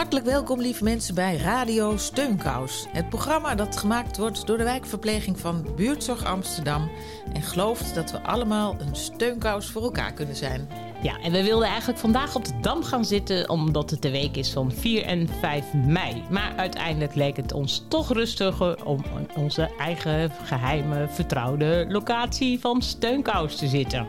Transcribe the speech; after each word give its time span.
Hartelijk 0.00 0.26
welkom, 0.26 0.60
lieve 0.60 0.84
mensen, 0.84 1.14
bij 1.14 1.36
Radio 1.36 1.96
Steunkous. 1.96 2.86
Het 2.88 3.08
programma 3.08 3.54
dat 3.54 3.76
gemaakt 3.76 4.16
wordt 4.16 4.46
door 4.46 4.58
de 4.58 4.64
wijkverpleging 4.64 5.38
van 5.38 5.66
Buurtzorg 5.76 6.24
Amsterdam. 6.24 6.90
En 7.32 7.42
gelooft 7.42 7.94
dat 7.94 8.10
we 8.10 8.22
allemaal 8.22 8.76
een 8.78 8.96
steunkous 8.96 9.66
voor 9.66 9.82
elkaar 9.82 10.12
kunnen 10.12 10.36
zijn. 10.36 10.68
Ja, 11.02 11.20
en 11.22 11.32
we 11.32 11.42
wilden 11.42 11.68
eigenlijk 11.68 11.98
vandaag 11.98 12.34
op 12.34 12.44
de 12.44 12.60
Dam 12.60 12.82
gaan 12.82 13.04
zitten 13.04 13.48
omdat 13.48 13.90
het 13.90 14.02
de 14.02 14.10
week 14.10 14.36
is 14.36 14.50
van 14.50 14.72
4 14.72 15.04
en 15.04 15.28
5 15.40 15.64
mei. 15.72 16.22
Maar 16.30 16.52
uiteindelijk 16.56 17.14
leek 17.14 17.36
het 17.36 17.52
ons 17.52 17.84
toch 17.88 18.12
rustiger 18.12 18.84
om 18.84 19.04
aan 19.14 19.42
onze 19.42 19.70
eigen 19.78 20.30
geheime 20.44 21.06
vertrouwde 21.10 21.86
locatie 21.88 22.60
van 22.60 22.82
Steunkous 22.82 23.56
te 23.56 23.68
zitten. 23.68 24.06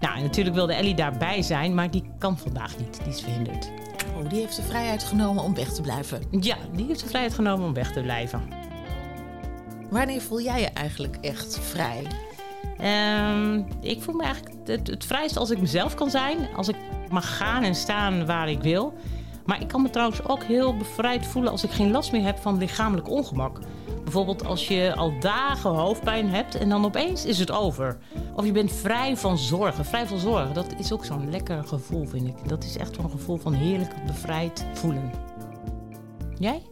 Nou, 0.00 0.20
natuurlijk 0.22 0.56
wilde 0.56 0.74
Ellie 0.74 0.94
daarbij 0.94 1.42
zijn, 1.42 1.74
maar 1.74 1.90
die 1.90 2.04
kan 2.18 2.38
vandaag 2.38 2.78
niet. 2.78 3.00
Die 3.04 3.12
is 3.12 3.20
verhinderd. 3.20 3.87
Oh, 4.18 4.28
die 4.28 4.40
heeft 4.40 4.56
de 4.56 4.62
vrijheid 4.62 5.02
genomen 5.02 5.42
om 5.42 5.54
weg 5.54 5.72
te 5.72 5.82
blijven. 5.82 6.22
Ja, 6.30 6.56
die 6.72 6.86
heeft 6.86 7.00
de 7.00 7.08
vrijheid 7.08 7.34
genomen 7.34 7.66
om 7.66 7.74
weg 7.74 7.92
te 7.92 8.00
blijven. 8.00 8.42
Wanneer 9.90 10.20
voel 10.20 10.40
jij 10.40 10.60
je 10.60 10.66
eigenlijk 10.66 11.16
echt 11.20 11.58
vrij? 11.58 12.06
Ehm, 12.78 13.62
ik 13.80 14.02
voel 14.02 14.14
me 14.14 14.22
eigenlijk 14.22 14.54
het, 14.64 14.86
het 14.86 15.04
vrijst 15.04 15.36
als 15.36 15.50
ik 15.50 15.60
mezelf 15.60 15.94
kan 15.94 16.10
zijn. 16.10 16.48
Als 16.56 16.68
ik 16.68 16.76
mag 17.10 17.36
gaan 17.36 17.62
en 17.62 17.74
staan 17.74 18.26
waar 18.26 18.50
ik 18.50 18.62
wil. 18.62 18.94
Maar 19.48 19.60
ik 19.60 19.68
kan 19.68 19.82
me 19.82 19.90
trouwens 19.90 20.24
ook 20.24 20.42
heel 20.42 20.76
bevrijd 20.76 21.26
voelen 21.26 21.50
als 21.50 21.64
ik 21.64 21.70
geen 21.70 21.90
last 21.90 22.12
meer 22.12 22.24
heb 22.24 22.38
van 22.38 22.58
lichamelijk 22.58 23.08
ongemak. 23.08 23.58
Bijvoorbeeld 24.02 24.44
als 24.44 24.68
je 24.68 24.94
al 24.96 25.12
dagen 25.20 25.70
hoofdpijn 25.70 26.30
hebt 26.30 26.54
en 26.54 26.68
dan 26.68 26.84
opeens 26.84 27.24
is 27.24 27.38
het 27.38 27.50
over. 27.50 27.98
Of 28.34 28.44
je 28.44 28.52
bent 28.52 28.72
vrij 28.72 29.16
van 29.16 29.38
zorgen. 29.38 29.84
Vrij 29.84 30.06
van 30.06 30.18
zorgen, 30.18 30.54
dat 30.54 30.74
is 30.78 30.92
ook 30.92 31.04
zo'n 31.04 31.30
lekker 31.30 31.64
gevoel, 31.64 32.06
vind 32.06 32.28
ik. 32.28 32.48
Dat 32.48 32.64
is 32.64 32.76
echt 32.76 32.94
zo'n 32.94 33.10
gevoel 33.10 33.36
van 33.36 33.52
heerlijk 33.52 33.94
bevrijd 34.06 34.66
voelen. 34.72 35.10
Jij? 36.38 36.62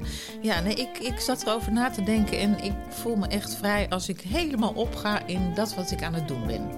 Ja, 0.43 0.61
nee, 0.61 0.75
ik, 0.75 0.99
ik 0.99 1.21
zat 1.21 1.43
erover 1.43 1.73
na 1.73 1.91
te 1.91 2.03
denken 2.03 2.39
en 2.39 2.65
ik 2.65 2.75
voel 2.89 3.17
me 3.17 3.27
echt 3.27 3.55
vrij 3.55 3.89
als 3.89 4.09
ik 4.09 4.21
helemaal 4.21 4.73
opga 4.75 5.27
in 5.27 5.55
dat 5.55 5.75
wat 5.75 5.91
ik 5.91 6.03
aan 6.03 6.15
het 6.15 6.29
doen 6.29 6.47
ben. 6.47 6.71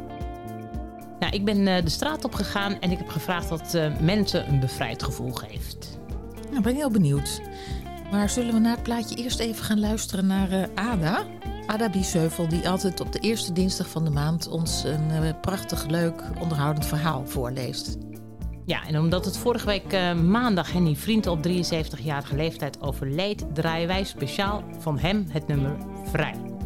Nou, 1.21 1.33
ik 1.33 1.45
ben 1.45 1.59
uh, 1.59 1.83
de 1.83 1.91
straat 1.91 2.25
op 2.25 2.35
gegaan 2.35 2.81
en 2.81 2.91
ik 2.91 2.99
heb 2.99 3.09
gevraagd 3.09 3.49
wat 3.49 3.75
uh, 3.75 4.01
mensen 4.01 4.49
een 4.49 4.61
bevrijd 4.61 5.03
gevoel 5.03 5.33
geeft. 5.33 5.99
Nou, 6.45 6.57
ik 6.57 6.63
ben 6.63 6.75
heel 6.75 6.91
benieuwd. 6.91 7.41
Maar 8.11 8.29
zullen 8.29 8.55
we 8.55 8.61
na 8.61 8.71
het 8.71 8.83
plaatje 8.83 9.17
eerst 9.17 9.39
even 9.39 9.65
gaan 9.65 9.81
luisteren 9.81 10.27
naar 10.27 10.53
uh, 10.53 10.65
Ada? 10.75 11.25
Ada 11.67 11.91
Biesheuvel, 11.91 12.49
die 12.49 12.69
altijd 12.69 13.01
op 13.01 13.13
de 13.13 13.19
eerste 13.19 13.53
dinsdag 13.53 13.89
van 13.89 14.05
de 14.05 14.11
maand 14.11 14.49
ons 14.49 14.85
een 14.85 15.41
prachtig, 15.41 15.87
leuk, 15.87 16.23
onderhoudend 16.41 16.87
verhaal 16.87 17.27
voorleest. 17.27 17.99
Ja, 18.69 18.87
en 18.87 18.99
omdat 18.99 19.25
het 19.25 19.37
vorige 19.37 19.67
week 19.67 19.93
uh, 19.93 20.15
maandag 20.15 20.73
Henny 20.73 20.97
Vriend 20.97 21.27
op 21.27 21.47
73-jarige 21.49 22.37
leeftijd 22.37 22.81
overleed, 22.81 23.47
draaien 23.55 23.87
wij 23.87 24.05
speciaal 24.05 24.65
van 24.79 24.99
hem 24.99 25.27
het 25.31 25.47
nummer 25.47 25.77
Vrij. 26.05 26.58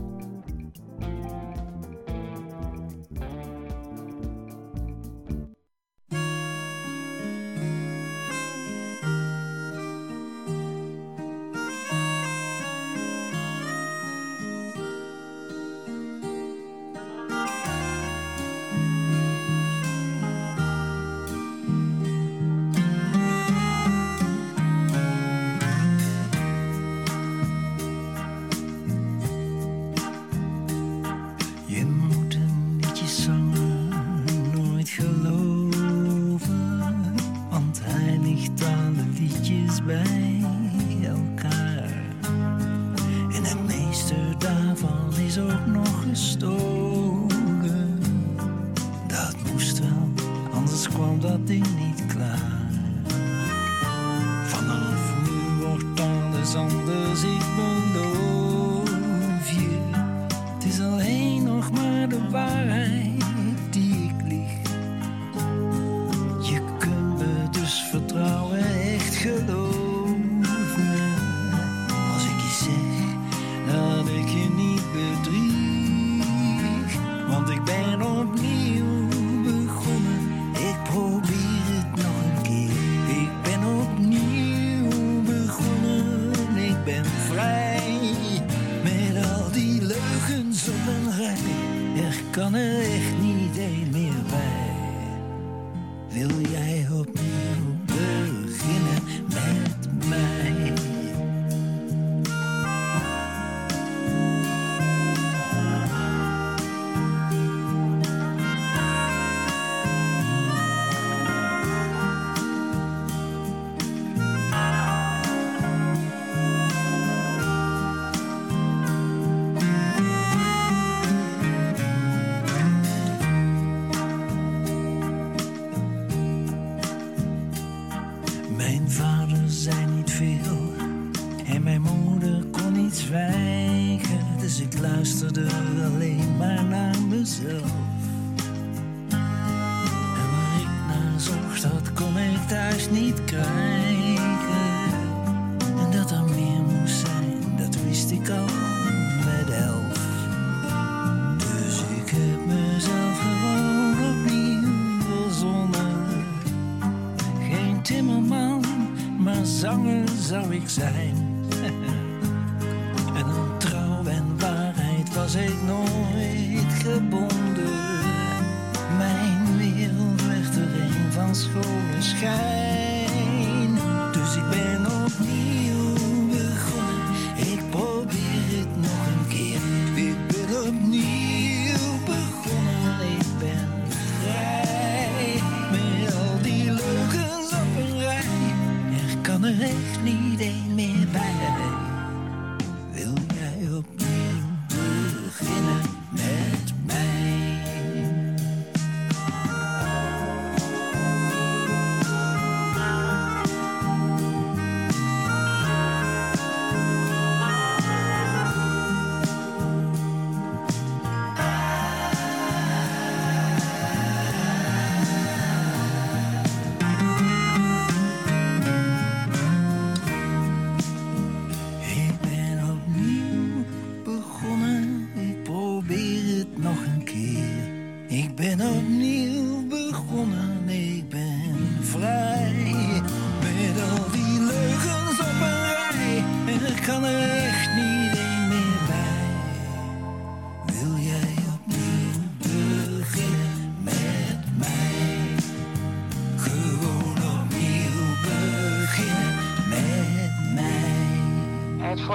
Dus 96.15 96.23
ik 96.23 96.29
ben 96.29 96.99
opnieuw 96.99 97.42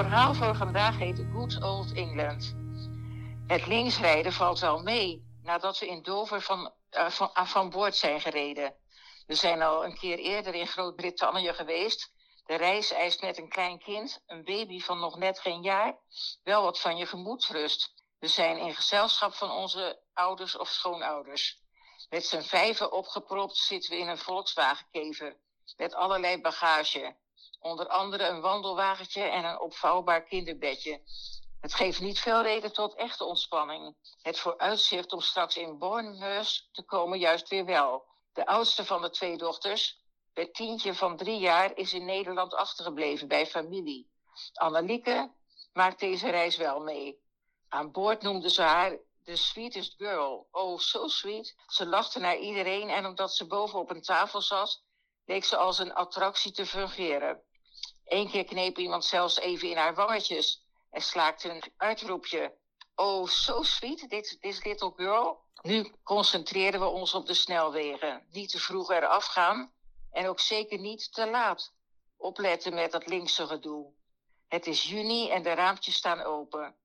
verhaal 0.10 0.34
voor 0.34 0.56
vandaag 0.56 0.98
heet 0.98 1.26
Good 1.34 1.64
Old 1.64 1.94
England. 1.94 2.56
Het 3.48 3.66
linksrijden 3.66 4.34
valt 4.34 4.60
wel 4.60 4.82
mee 4.82 5.26
nadat 5.44 5.80
we 5.80 5.88
in 5.88 6.02
Dover 6.02 6.42
van, 6.42 6.72
uh, 6.92 7.10
van, 7.10 7.32
uh, 7.34 7.46
van 7.46 7.70
boord 7.70 7.96
zijn 7.96 8.22
gereden. 8.22 8.76
We 9.26 9.36
zijn 9.36 9.62
al 9.62 9.86
een 9.86 9.98
keer 9.98 10.18
eerder 10.18 10.56
in 10.56 10.68
Groot-Brittannië 10.68 11.54
geweest. 11.54 12.12
De 12.46 12.56
reis 12.56 12.92
eist 12.92 13.22
met 13.22 13.38
een 13.38 13.50
klein 13.50 13.80
kind, 13.80 14.24
een 14.26 14.44
baby 14.44 14.80
van 14.80 15.00
nog 15.00 15.18
net 15.18 15.40
geen 15.40 15.62
jaar, 15.62 15.98
wel 16.44 16.64
wat 16.64 16.80
van 16.80 16.98
je 16.98 17.06
gemoedsrust. 17.06 17.94
We 18.20 18.28
zijn 18.28 18.58
in 18.58 18.76
gezelschap 18.76 19.34
van 19.34 19.52
onze 19.52 20.00
ouders 20.14 20.58
of 20.58 20.70
schoonouders. 20.70 21.62
Met 22.10 22.26
z'n 22.26 22.42
vijven 22.42 22.92
opgepropt 22.92 23.58
zitten 23.58 23.92
we 23.92 23.98
in 23.98 24.08
een 24.08 24.18
Volkswagenkever 24.18 25.38
met 25.78 25.96
allerlei 25.96 26.42
bagage. 26.42 27.16
Onder 27.60 27.88
andere 27.88 28.28
een 28.28 28.42
wandelwagentje 28.42 29.22
en 29.22 29.46
een 29.46 29.60
opvouwbaar 29.60 30.24
kinderbedje. 30.24 31.02
Het 31.62 31.74
geeft 31.74 32.00
niet 32.00 32.20
veel 32.20 32.42
reden 32.42 32.74
tot 32.74 32.96
echte 32.96 33.24
ontspanning. 33.24 33.96
Het 34.22 34.40
vooruitzicht 34.40 35.14
om 35.14 35.22
straks 35.22 35.58
in 35.58 35.78
Bournemouth 35.78 36.68
te 36.72 36.84
komen 36.84 37.20
juist 37.20 37.50
weer 37.50 37.66
wel. 37.66 38.06
De 38.34 38.46
oudste 38.46 38.86
van 38.86 39.02
de 39.02 39.10
twee 39.10 39.38
dochters, 39.38 40.06
Bertientje 40.34 40.94
van 40.94 41.18
drie 41.18 41.40
jaar, 41.40 41.76
is 41.76 41.94
in 41.94 42.06
Nederland 42.06 42.54
achtergebleven 42.54 43.28
bij 43.28 43.48
familie. 43.48 44.10
Annelieke 44.54 45.32
maakt 45.74 46.00
deze 46.00 46.30
reis 46.30 46.58
wel 46.58 46.80
mee. 46.80 47.20
Aan 47.70 47.92
boord 47.92 48.22
noemden 48.22 48.52
ze 48.52 48.62
haar 48.62 48.98
de 49.24 49.36
sweetest 49.36 49.94
girl. 49.98 50.48
Oh, 50.52 50.80
so 50.80 51.08
sweet. 51.08 51.56
Ze 51.68 51.86
lachte 51.86 52.20
naar 52.20 52.38
iedereen 52.38 52.90
en 52.90 53.06
omdat 53.06 53.36
ze 53.36 53.48
boven 53.48 53.80
op 53.80 53.90
een 53.90 54.02
tafel 54.02 54.42
zat, 54.42 54.84
leek 55.28 55.46
ze 55.46 55.58
als 55.58 55.80
een 55.80 55.94
attractie 55.94 56.52
te 56.52 56.66
fungeren. 56.66 57.42
Eén 58.06 58.30
keer 58.30 58.44
kneep 58.44 58.78
iemand 58.78 59.06
zelfs 59.06 59.40
even 59.40 59.70
in 59.70 59.78
haar 59.78 59.96
wangetjes 59.96 60.64
en 60.90 61.02
slaakte 61.02 61.50
een 61.50 61.64
uitroepje. 61.78 62.56
Oh, 62.96 63.28
so 63.28 63.64
sweet, 63.64 64.10
this, 64.10 64.38
this 64.40 64.64
little 64.64 64.94
girl. 64.96 65.46
Nu 65.62 65.94
concentreren 66.04 66.80
we 66.80 66.86
ons 66.86 67.14
op 67.14 67.26
de 67.26 67.34
snelwegen. 67.34 68.26
Niet 68.30 68.50
te 68.50 68.60
vroeg 68.60 68.92
eraf 68.92 69.26
gaan 69.26 69.72
en 70.12 70.28
ook 70.28 70.40
zeker 70.40 70.80
niet 70.80 71.14
te 71.14 71.30
laat. 71.30 71.74
Opletten 72.18 72.74
met 72.74 72.92
dat 72.92 73.08
linkse 73.08 73.48
gedoe. 73.48 73.94
Het 74.48 74.68
is 74.68 74.84
juni 74.84 75.30
en 75.30 75.44
de 75.44 75.54
raampjes 75.54 75.96
staan 75.96 76.22
open. 76.22 76.76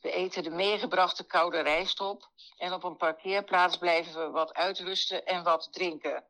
We 0.00 0.10
eten 0.10 0.42
de 0.42 0.50
meegebrachte 0.50 1.24
koude 1.24 1.60
rijst 1.60 2.00
op 2.00 2.28
en 2.56 2.72
op 2.72 2.84
een 2.84 2.96
parkeerplaats 2.96 3.76
blijven 3.76 4.24
we 4.24 4.30
wat 4.30 4.54
uitrusten 4.54 5.24
en 5.24 5.42
wat 5.42 5.68
drinken. 5.72 6.24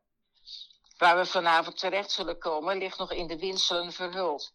Waar 0.99 1.17
we 1.17 1.27
vanavond 1.27 1.79
terecht 1.79 2.11
zullen 2.11 2.39
komen 2.39 2.79
ligt 2.79 2.99
nog 2.99 3.13
in 3.13 3.27
de 3.27 3.39
windselen 3.39 3.93
verhuld. 3.93 4.53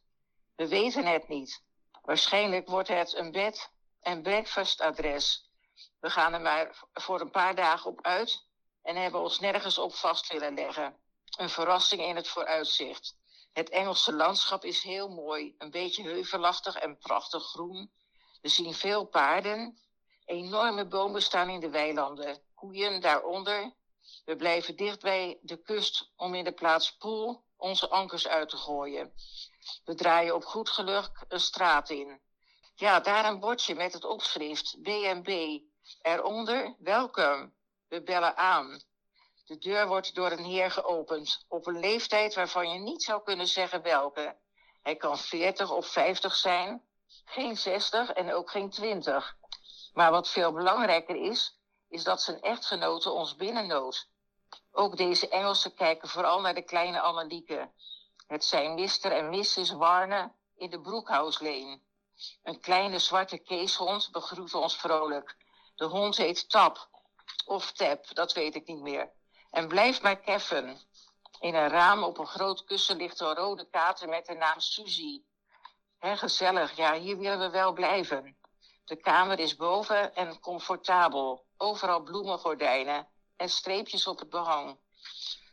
We 0.55 0.67
weten 0.67 1.05
het 1.05 1.27
niet. 1.27 1.63
Waarschijnlijk 2.01 2.67
wordt 2.67 2.87
het 2.87 3.13
een 3.13 3.31
bed- 3.31 3.71
en 4.01 4.21
breakfastadres. 4.21 5.49
We 5.99 6.09
gaan 6.09 6.33
er 6.33 6.41
maar 6.41 6.83
voor 6.93 7.21
een 7.21 7.31
paar 7.31 7.55
dagen 7.55 7.91
op 7.91 8.01
uit 8.01 8.45
en 8.81 8.95
hebben 8.95 9.21
ons 9.21 9.39
nergens 9.39 9.77
op 9.77 9.93
vast 9.93 10.31
willen 10.31 10.53
leggen. 10.53 10.97
Een 11.37 11.49
verrassing 11.49 12.01
in 12.01 12.15
het 12.15 12.27
vooruitzicht. 12.27 13.15
Het 13.53 13.69
Engelse 13.69 14.13
landschap 14.13 14.63
is 14.63 14.83
heel 14.83 15.09
mooi, 15.09 15.55
een 15.57 15.71
beetje 15.71 16.03
heuvelachtig 16.03 16.75
en 16.75 16.97
prachtig 16.97 17.43
groen. 17.43 17.91
We 18.41 18.47
zien 18.49 18.73
veel 18.73 19.05
paarden. 19.05 19.77
Enorme 20.25 20.87
bomen 20.87 21.21
staan 21.21 21.49
in 21.49 21.59
de 21.59 21.69
weilanden, 21.69 22.41
koeien 22.55 23.01
daaronder. 23.01 23.73
We 24.25 24.35
blijven 24.35 24.75
dicht 24.75 25.01
bij 25.01 25.39
de 25.41 25.57
kust 25.57 26.11
om 26.15 26.35
in 26.35 26.43
de 26.43 26.51
plaats 26.51 26.97
Poel 26.97 27.43
onze 27.57 27.89
ankers 27.89 28.27
uit 28.27 28.49
te 28.49 28.57
gooien. 28.57 29.13
We 29.83 29.95
draaien 29.95 30.35
op 30.35 30.45
goed 30.45 30.69
geluk 30.69 31.25
een 31.27 31.39
straat 31.39 31.89
in. 31.89 32.21
Ja, 32.75 32.99
daar 32.99 33.25
een 33.25 33.39
bordje 33.39 33.75
met 33.75 33.93
het 33.93 34.03
opschrift 34.03 34.81
B&B. 34.81 35.29
Eronder, 36.01 36.75
welkom. 36.79 37.53
We 37.87 38.03
bellen 38.03 38.37
aan. 38.37 38.81
De 39.45 39.57
deur 39.57 39.87
wordt 39.87 40.15
door 40.15 40.31
een 40.31 40.45
heer 40.45 40.71
geopend, 40.71 41.45
op 41.47 41.67
een 41.67 41.79
leeftijd 41.79 42.33
waarvan 42.33 42.69
je 42.69 42.79
niet 42.79 43.03
zou 43.03 43.23
kunnen 43.23 43.47
zeggen 43.47 43.81
welke. 43.81 44.37
Hij 44.81 44.95
kan 44.95 45.17
40 45.17 45.71
of 45.71 45.87
50 45.87 46.35
zijn, 46.35 46.83
geen 47.25 47.57
60 47.57 48.09
en 48.09 48.33
ook 48.33 48.49
geen 48.49 48.69
20. 48.69 49.37
Maar 49.93 50.11
wat 50.11 50.29
veel 50.29 50.51
belangrijker 50.51 51.15
is, 51.15 51.59
is 51.89 52.03
dat 52.03 52.21
zijn 52.21 52.41
echtgenote 52.41 53.09
ons 53.09 53.35
binnennoot. 53.35 54.11
Ook 54.71 54.97
deze 54.97 55.29
Engelsen 55.29 55.75
kijken 55.75 56.09
vooral 56.09 56.41
naar 56.41 56.53
de 56.53 56.61
kleine 56.61 56.99
Annelieke. 56.99 57.71
Het 58.27 58.45
zijn 58.45 58.73
Mr. 58.73 59.11
en 59.11 59.29
Mrs. 59.29 59.71
Warne 59.71 60.31
in 60.55 60.69
de 60.69 60.81
Broekhouse 60.81 61.79
Een 62.43 62.59
kleine 62.59 62.99
zwarte 62.99 63.37
keeshond 63.37 64.11
begroet 64.11 64.53
ons 64.53 64.77
vrolijk. 64.77 65.37
De 65.75 65.85
hond 65.85 66.17
heet 66.17 66.49
Tap. 66.49 66.89
Of 67.45 67.71
Tap, 67.71 68.15
dat 68.15 68.33
weet 68.33 68.55
ik 68.55 68.67
niet 68.67 68.81
meer. 68.81 69.11
En 69.51 69.67
blijft 69.67 70.01
maar 70.01 70.19
keffen. 70.19 70.79
In 71.39 71.55
een 71.55 71.69
raam 71.69 72.03
op 72.03 72.17
een 72.17 72.27
groot 72.27 72.63
kussen 72.63 72.97
ligt 72.97 73.19
een 73.19 73.35
rode 73.35 73.69
kater 73.69 74.09
met 74.09 74.25
de 74.25 74.33
naam 74.33 74.59
Suzy. 74.59 75.21
Hè, 75.99 76.17
gezellig, 76.17 76.75
ja, 76.75 76.93
hier 76.93 77.17
willen 77.17 77.39
we 77.39 77.49
wel 77.49 77.73
blijven. 77.73 78.37
De 78.85 78.95
kamer 78.95 79.39
is 79.39 79.55
boven 79.55 80.15
en 80.15 80.39
comfortabel. 80.39 81.45
Overal 81.57 82.01
bloemengordijnen 82.01 83.07
en 83.37 83.49
streepjes 83.49 84.07
op 84.07 84.19
het 84.19 84.29
behang. 84.29 84.77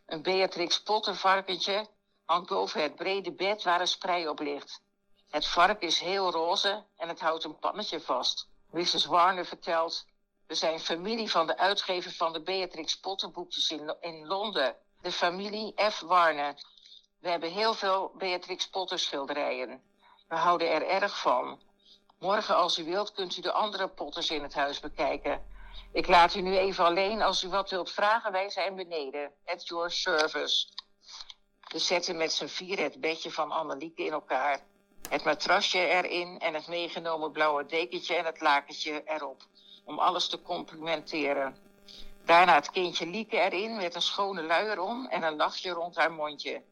Een 0.07 0.23
Beatrix 0.23 0.83
Potter 0.83 1.17
varkentje 1.17 1.89
hangt 2.25 2.49
boven 2.49 2.83
het 2.83 2.97
brede 2.97 3.33
bed 3.33 3.63
waar 3.63 3.81
een 3.81 3.89
sprei 3.89 4.29
op 4.29 4.41
ligt. 4.41 4.83
Het 5.31 5.47
vark 5.47 5.83
is 5.83 6.01
heel 6.01 6.31
roze 6.31 6.85
en 6.97 7.09
het 7.09 7.21
houdt 7.21 7.45
een 7.45 7.59
pannetje 7.59 8.01
vast. 8.01 8.49
Mrs. 8.71 9.05
Warner 9.05 9.47
vertelt, 9.47 10.07
we 10.47 10.55
zijn 10.55 10.81
familie 10.81 11.31
van 11.31 11.47
de 11.47 11.57
uitgever 11.57 12.13
van 12.13 12.33
de 12.33 12.43
Beatrix 12.43 13.01
Potter 13.01 13.31
boekjes 13.31 13.71
in, 13.71 13.97
in 14.01 14.27
Londen. 14.27 14.77
De 15.01 15.13
familie 15.13 15.75
F. 15.91 16.01
Warner. 16.01 16.55
We 17.21 17.29
hebben 17.29 17.53
heel 17.53 17.75
veel 17.75 18.13
Beatrix 18.19 18.69
Potter 18.69 18.99
schilderijen. 18.99 19.83
We 20.29 20.37
houden 20.37 20.71
er 20.71 20.87
erg 20.87 21.21
van. 21.21 21.61
Morgen, 22.19 22.57
als 22.57 22.79
u 22.79 22.85
wilt, 22.85 23.13
kunt 23.13 23.37
u 23.37 23.41
de 23.41 23.53
andere 23.53 23.89
potters 23.89 24.31
in 24.31 24.43
het 24.43 24.55
huis 24.55 24.81
bekijken. 24.81 25.47
Ik 25.93 26.07
laat 26.07 26.35
u 26.35 26.41
nu 26.41 26.57
even 26.57 26.85
alleen. 26.85 27.23
Als 27.23 27.43
u 27.43 27.49
wat 27.49 27.71
wilt 27.71 27.91
vragen, 27.91 28.33
wij 28.33 28.51
zijn 28.51 28.75
beneden. 28.75 29.33
At 29.45 29.67
your 29.67 29.91
service. 29.91 30.67
We 31.61 31.79
zetten 31.79 32.17
met 32.17 32.33
z'n 32.33 32.47
vier 32.47 32.79
het 32.79 33.01
bedje 33.01 33.31
van 33.31 33.51
Annelieke 33.51 34.05
in 34.05 34.13
elkaar. 34.13 34.61
Het 35.09 35.25
matrasje 35.25 35.79
erin 35.79 36.39
en 36.39 36.55
het 36.55 36.69
meegenomen 36.69 37.33
blauwe 37.33 37.67
dekentje 37.67 38.15
en 38.15 38.25
het 38.25 38.41
lakentje 38.41 39.03
erop. 39.05 39.43
Om 39.85 39.99
alles 39.99 40.29
te 40.29 40.43
complimenteren. 40.43 41.57
Daarna 42.25 42.55
het 42.55 42.71
kindje 42.71 43.07
Lieke 43.07 43.37
erin 43.37 43.77
met 43.77 43.95
een 43.95 44.03
schone 44.03 44.43
luier 44.43 44.81
om 44.81 45.07
en 45.07 45.23
een 45.23 45.37
lachje 45.37 45.71
rond 45.71 45.97
haar 45.97 46.13
mondje. 46.13 46.63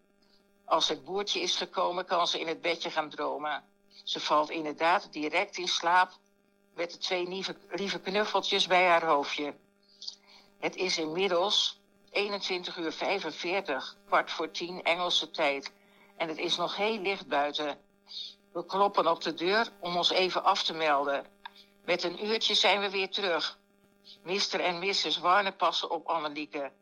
Als 0.64 0.88
het 0.88 1.04
boertje 1.04 1.40
is 1.40 1.56
gekomen, 1.56 2.04
kan 2.04 2.26
ze 2.26 2.40
in 2.40 2.46
het 2.46 2.60
bedje 2.60 2.90
gaan 2.90 3.10
dromen. 3.10 3.64
Ze 4.04 4.20
valt 4.20 4.50
inderdaad 4.50 5.12
direct 5.12 5.56
in 5.56 5.68
slaap 5.68 6.10
met 6.78 6.90
de 6.90 6.98
twee 6.98 7.28
lieve, 7.28 7.56
lieve 7.70 8.00
knuffeltjes 8.00 8.66
bij 8.66 8.86
haar 8.86 9.04
hoofdje. 9.04 9.54
Het 10.58 10.76
is 10.76 10.98
inmiddels 10.98 11.80
21 12.10 12.76
uur 12.76 12.92
45, 12.92 13.96
kwart 14.06 14.30
voor 14.30 14.50
tien 14.50 14.82
Engelse 14.82 15.30
tijd. 15.30 15.72
En 16.16 16.28
het 16.28 16.38
is 16.38 16.56
nog 16.56 16.76
heel 16.76 16.98
licht 16.98 17.26
buiten. 17.26 17.78
We 18.52 18.64
kloppen 18.66 19.06
op 19.06 19.22
de 19.22 19.34
deur 19.34 19.68
om 19.80 19.96
ons 19.96 20.10
even 20.10 20.44
af 20.44 20.62
te 20.62 20.74
melden. 20.74 21.26
Met 21.84 22.02
een 22.02 22.26
uurtje 22.26 22.54
zijn 22.54 22.80
we 22.80 22.90
weer 22.90 23.10
terug. 23.10 23.58
Mr. 24.22 24.60
en 24.60 24.78
Mrs. 24.78 25.18
Warner 25.18 25.52
passen 25.52 25.90
op 25.90 26.06
Annelieke. 26.06 26.72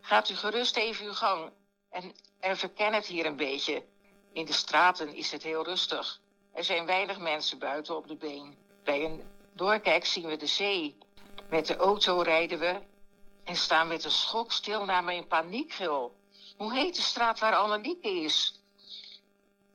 Gaat 0.00 0.28
u 0.28 0.34
gerust 0.34 0.76
even 0.76 1.06
uw 1.06 1.12
gang 1.12 1.52
en, 1.90 2.12
en 2.40 2.56
verken 2.56 2.92
het 2.92 3.06
hier 3.06 3.26
een 3.26 3.36
beetje. 3.36 3.84
In 4.32 4.44
de 4.44 4.52
straten 4.52 5.14
is 5.14 5.32
het 5.32 5.42
heel 5.42 5.64
rustig. 5.64 6.20
Er 6.52 6.64
zijn 6.64 6.86
weinig 6.86 7.18
mensen 7.18 7.58
buiten 7.58 7.96
op 7.96 8.08
de 8.08 8.16
been. 8.16 8.56
Bij 8.84 9.04
een 9.04 9.35
doorkijk 9.56 10.04
zien 10.06 10.26
we 10.26 10.36
de 10.36 10.46
zee. 10.46 10.98
Met 11.48 11.66
de 11.66 11.76
auto 11.76 12.20
rijden 12.20 12.58
we 12.58 12.80
en 13.44 13.56
staan 13.56 13.88
met 13.88 14.04
een 14.04 14.10
schok 14.10 14.52
stil 14.52 14.84
naar 14.84 15.04
mijn 15.04 15.26
paniekgil. 15.26 16.16
Hoe 16.56 16.74
heet 16.74 16.94
de 16.94 17.02
straat 17.02 17.38
waar 17.38 17.54
Annelieke 17.54 18.10
is? 18.10 18.60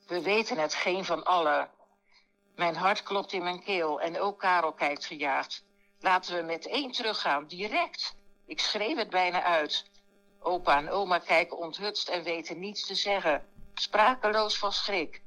We 0.08 0.22
weten 0.22 0.58
het 0.58 0.74
geen 0.74 1.06
van 1.06 1.24
allen. 1.24 1.70
Mijn 2.56 2.76
hart 2.76 3.04
klopt 3.04 3.34
in 3.34 3.44
mijn 3.44 3.64
keel 3.64 4.02
en 4.02 4.20
ook 4.20 4.40
Karel 4.40 4.74
kijkt 4.74 5.06
gejaagd. 5.06 5.64
Laten 6.00 6.36
we 6.36 6.42
meteen 6.42 6.92
teruggaan, 6.92 7.48
direct. 7.48 8.16
Ik 8.46 8.60
schreef 8.60 8.98
het 8.98 9.10
bijna 9.10 9.44
uit. 9.44 9.86
Opa 10.40 10.78
en 10.78 10.90
oma 10.90 11.18
kijken 11.20 11.58
onthutst 11.58 12.10
en 12.10 12.24
weten 12.24 12.60
niets 12.60 12.86
te 12.86 12.96
zeggen. 12.96 13.46
Sprakeloos 13.74 14.58
van 14.58 14.72
schrik. 14.72 15.22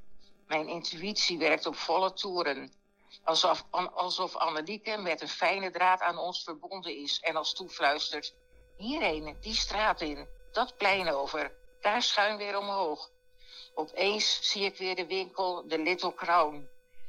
Mijn 0.46 0.68
intuïtie 0.68 1.38
werkt 1.38 1.66
op 1.66 1.76
volle 1.76 2.12
toeren. 2.12 2.72
Alsof, 3.22 3.64
alsof 3.94 4.36
Annelieke 4.36 4.96
met 4.96 5.20
een 5.20 5.28
fijne 5.28 5.70
draad 5.70 6.00
aan 6.00 6.18
ons 6.18 6.42
verbonden 6.42 6.96
is 6.96 7.20
en 7.20 7.36
als 7.36 7.54
toefluistert. 7.54 8.34
Hierheen, 8.76 9.36
die 9.40 9.54
straat 9.54 10.00
in, 10.00 10.28
dat 10.52 10.76
plein 10.76 11.08
over, 11.08 11.52
daar 11.80 12.02
schuin 12.02 12.36
weer 12.36 12.58
omhoog. 12.58 13.10
Opeens 13.74 14.38
zie 14.50 14.64
ik 14.64 14.76
weer 14.76 14.96
de 14.96 15.06
winkel, 15.06 15.68
de 15.68 15.78
Little 15.78 16.14
Crown. 16.14 16.68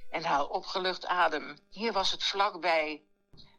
en 0.09 0.23
haal 0.23 0.47
opgelucht 0.47 1.05
adem. 1.05 1.57
Hier 1.69 1.93
was 1.93 2.11
het 2.11 2.23
vlakbij. 2.23 3.03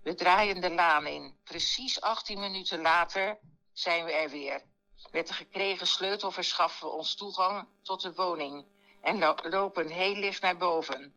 We 0.02 0.14
draaien 0.14 0.60
de 0.60 0.70
laan 0.70 1.06
in. 1.06 1.38
Precies 1.44 2.00
18 2.00 2.40
minuten 2.40 2.80
later 2.80 3.38
zijn 3.72 4.04
we 4.04 4.12
er 4.12 4.30
weer. 4.30 4.62
Met 5.10 5.26
de 5.26 5.34
gekregen 5.34 5.86
sleutel 5.86 6.30
verschaffen 6.30 6.86
we 6.86 6.92
ons 6.92 7.14
toegang 7.14 7.68
tot 7.82 8.02
de 8.02 8.14
woning 8.14 8.66
en 9.02 9.34
lopen 9.42 9.88
heel 9.88 10.14
licht 10.14 10.42
naar 10.42 10.56
boven. 10.56 11.14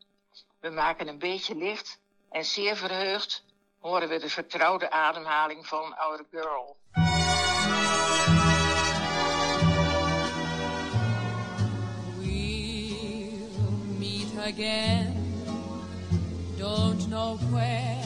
We 0.60 0.70
maken 0.70 1.08
een 1.08 1.20
beetje 1.20 1.56
licht 1.56 2.00
en 2.30 2.46
zeer 2.46 2.76
verheugd 2.76 3.44
horen 3.80 4.10
we 4.10 4.20
de 4.20 4.30
vertrouwde 4.30 4.92
ademhaling 4.92 5.68
van 5.68 5.98
our 5.98 6.24
girl. 6.32 6.78
We'll 12.18 13.98
meet 13.98 14.38
again. 14.38 15.28
Don't 16.58 17.08
know 17.08 17.40
where, 17.52 18.04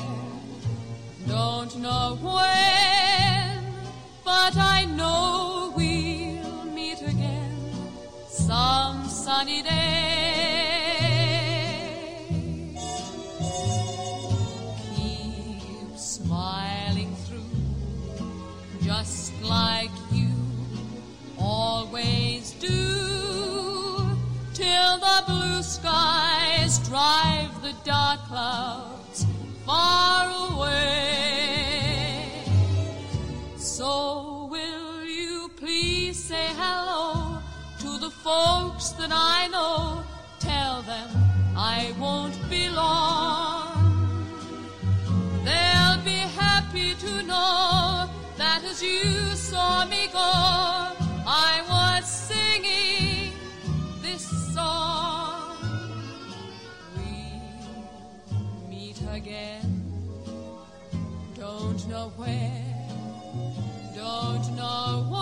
don't 1.26 1.74
know 1.76 2.18
when, 2.22 3.64
but 4.24 4.56
I 4.56 4.86
know 4.86 5.72
we'll 5.76 6.72
meet 6.74 7.02
again 7.02 7.58
some 8.30 9.10
sunny 9.10 9.64
day. 9.64 10.33
Like 19.44 19.92
you 20.12 20.30
always 21.38 22.52
do, 22.54 24.18
till 24.54 24.98
the 24.98 25.24
blue 25.28 25.62
skies 25.62 26.80
drive 26.88 27.62
the 27.62 27.74
dark 27.84 28.20
clouds 28.22 29.26
far 29.66 30.30
away. 30.52 32.32
So 33.58 34.48
will 34.50 35.04
you 35.04 35.50
please 35.58 36.18
say 36.24 36.48
hello 36.56 37.40
to 37.80 38.00
the 38.00 38.10
folks 38.10 38.90
that 38.92 39.12
I 39.12 39.48
know? 39.48 40.04
Tell 40.40 40.82
them 40.84 41.10
I 41.56 41.94
won't 42.00 42.38
be 42.50 42.70
long. 42.70 43.82
They'll 45.44 46.02
be 46.04 46.22
happy 46.40 46.96
to 46.96 47.24
know 47.24 47.73
as 48.66 48.82
you 48.82 49.04
saw 49.36 49.86
me 49.86 50.08
go, 50.08 50.20
I 50.20 51.62
was 51.70 52.06
singing 52.06 53.34
this 54.02 54.26
song. 54.54 55.58
We'll 56.96 58.70
meet 58.70 59.02
again. 59.12 59.84
Don't 61.36 61.88
know 61.90 62.12
where, 62.16 62.76
don't 63.96 64.56
know 64.56 65.13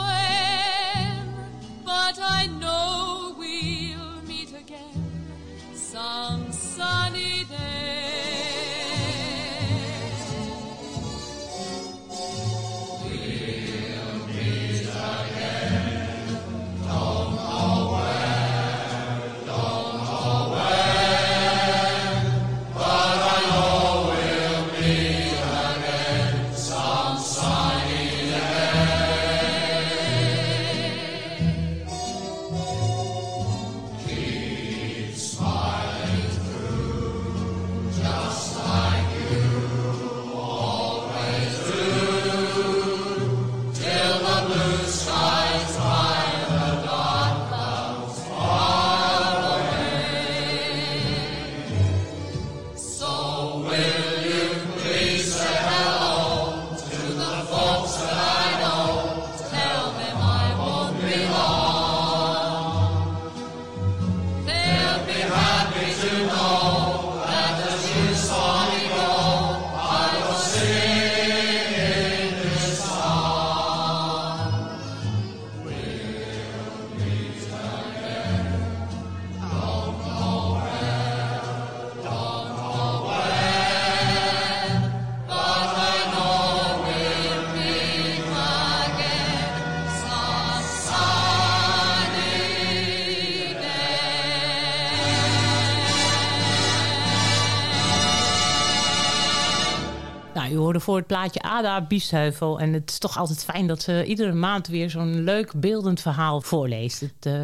Nou, 100.34 100.52
u 100.52 100.56
hoorde 100.56 100.80
voor 100.80 100.96
het 100.96 101.08
plaatje 101.08 101.42
Ada 101.42 101.82
Biesheuvel. 101.82 102.60
En 102.60 102.74
het 102.74 102.90
is 102.90 102.98
toch 102.98 103.18
altijd 103.18 103.44
fijn 103.44 103.68
dat 103.68 103.82
ze 103.82 104.06
iedere 104.06 104.34
maand 104.34 104.68
weer 104.68 104.90
zo'n 104.90 105.24
leuk 105.24 105.54
beeldend 105.60 106.02
verhaal 106.02 106.42
voorleest. 106.42 107.00
Het, 107.00 107.26
eh, 107.26 107.42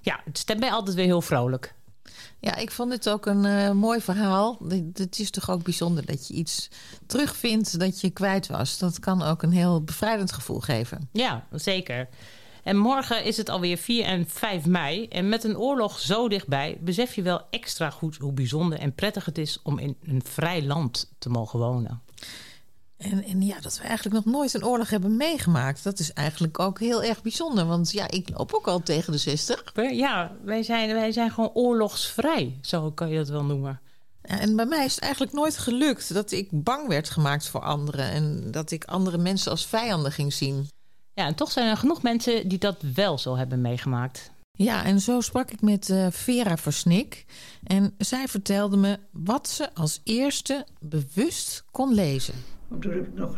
ja, 0.00 0.20
het 0.24 0.38
stemt 0.38 0.60
mij 0.60 0.70
altijd 0.70 0.96
weer 0.96 1.04
heel 1.04 1.22
vrolijk. 1.22 1.74
Ja, 2.40 2.56
ik 2.56 2.70
vond 2.70 2.92
het 2.92 3.08
ook 3.08 3.26
een 3.26 3.44
eh, 3.44 3.70
mooi 3.70 4.00
verhaal. 4.00 4.58
Het 4.92 5.18
is 5.18 5.30
toch 5.30 5.50
ook 5.50 5.62
bijzonder 5.62 6.06
dat 6.06 6.28
je 6.28 6.34
iets 6.34 6.70
terugvindt 7.06 7.78
dat 7.78 8.00
je 8.00 8.10
kwijt 8.10 8.46
was. 8.46 8.78
Dat 8.78 8.98
kan 8.98 9.22
ook 9.22 9.42
een 9.42 9.52
heel 9.52 9.82
bevrijdend 9.82 10.32
gevoel 10.32 10.60
geven. 10.60 11.08
Ja, 11.12 11.46
zeker. 11.50 12.08
En 12.62 12.76
morgen 12.76 13.24
is 13.24 13.36
het 13.36 13.48
alweer 13.48 13.76
4 13.76 14.04
en 14.04 14.28
5 14.28 14.66
mei. 14.66 15.08
En 15.08 15.28
met 15.28 15.44
een 15.44 15.58
oorlog 15.58 15.98
zo 15.98 16.28
dichtbij 16.28 16.78
besef 16.80 17.14
je 17.14 17.22
wel 17.22 17.40
extra 17.50 17.90
goed 17.90 18.16
hoe 18.16 18.32
bijzonder 18.32 18.78
en 18.78 18.94
prettig 18.94 19.24
het 19.24 19.38
is 19.38 19.60
om 19.62 19.78
in 19.78 19.96
een 20.02 20.22
vrij 20.24 20.62
land 20.62 21.12
te 21.18 21.28
mogen 21.28 21.58
wonen. 21.58 22.02
En, 22.96 23.24
en 23.24 23.42
ja, 23.42 23.60
dat 23.60 23.78
we 23.78 23.84
eigenlijk 23.84 24.24
nog 24.24 24.34
nooit 24.34 24.54
een 24.54 24.64
oorlog 24.64 24.90
hebben 24.90 25.16
meegemaakt. 25.16 25.84
Dat 25.84 25.98
is 25.98 26.12
eigenlijk 26.12 26.58
ook 26.58 26.80
heel 26.80 27.02
erg 27.02 27.22
bijzonder. 27.22 27.66
Want 27.66 27.92
ja, 27.92 28.10
ik 28.10 28.28
loop 28.36 28.54
ook 28.54 28.66
al 28.66 28.82
tegen 28.82 29.12
de 29.12 29.18
60. 29.18 29.72
Ja, 29.74 30.32
wij 30.44 30.62
zijn, 30.62 30.92
wij 30.92 31.12
zijn 31.12 31.30
gewoon 31.30 31.50
oorlogsvrij, 31.54 32.58
zo 32.62 32.90
kan 32.90 33.08
je 33.08 33.16
dat 33.16 33.28
wel 33.28 33.44
noemen. 33.44 33.80
En 34.22 34.56
bij 34.56 34.66
mij 34.66 34.84
is 34.84 34.94
het 34.94 35.04
eigenlijk 35.04 35.32
nooit 35.32 35.58
gelukt 35.58 36.14
dat 36.14 36.30
ik 36.32 36.48
bang 36.50 36.88
werd 36.88 37.10
gemaakt 37.10 37.48
voor 37.48 37.60
anderen. 37.60 38.10
En 38.10 38.50
dat 38.50 38.70
ik 38.70 38.84
andere 38.84 39.18
mensen 39.18 39.50
als 39.50 39.66
vijanden 39.66 40.12
ging 40.12 40.32
zien. 40.32 40.68
Ja, 41.12 41.26
en 41.26 41.34
toch 41.34 41.50
zijn 41.50 41.68
er 41.68 41.76
genoeg 41.76 42.02
mensen 42.02 42.48
die 42.48 42.58
dat 42.58 42.76
wel 42.94 43.18
zo 43.18 43.36
hebben 43.36 43.60
meegemaakt. 43.60 44.30
Ja, 44.58 44.84
en 44.84 45.00
zo 45.00 45.20
sprak 45.20 45.50
ik 45.50 45.60
met 45.60 45.90
eh, 45.90 46.06
Vera 46.10 46.56
Versnik. 46.56 47.24
En 47.62 47.94
zij 47.98 48.28
vertelde 48.28 48.76
me 48.76 48.98
wat 49.10 49.48
ze 49.48 49.74
als 49.74 50.00
eerste 50.04 50.66
bewust 50.80 51.64
kon 51.70 51.94
lezen. 51.94 52.34
Toen 52.80 52.92
ik 52.92 53.14
nog 53.14 53.36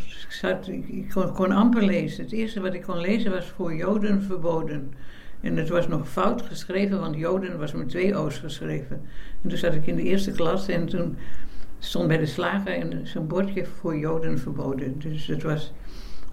ik 0.77 1.11
kon, 1.11 1.33
kon 1.33 1.53
amper 1.53 1.85
lezen. 1.85 2.25
Het 2.25 2.33
eerste 2.33 2.61
wat 2.61 2.75
ik 2.75 2.83
kon 2.83 3.01
lezen 3.01 3.31
was 3.31 3.47
voor 3.47 3.75
Joden 3.75 4.23
verboden. 4.23 4.93
En 5.41 5.57
het 5.57 5.69
was 5.69 5.89
nog 5.89 6.09
fout 6.09 6.43
geschreven, 6.43 7.01
want 7.01 7.17
Joden 7.17 7.59
was 7.59 7.73
met 7.73 7.89
twee 7.89 8.17
O's 8.17 8.39
geschreven. 8.39 9.01
En 9.43 9.49
toen 9.49 9.59
zat 9.59 9.75
ik 9.75 9.87
in 9.87 9.97
de 9.97 10.03
eerste 10.03 10.31
klas 10.31 10.69
en 10.69 10.87
toen 10.87 11.17
stond 11.79 12.09
bij 12.09 12.19
de 12.19 12.27
slager 12.27 12.73
en 12.75 13.07
zo'n 13.07 13.27
bordje 13.27 13.67
voor 13.67 13.97
Joden 13.97 14.39
verboden. 14.39 14.99
Dus 14.99 15.27
het 15.27 15.43
was 15.43 15.73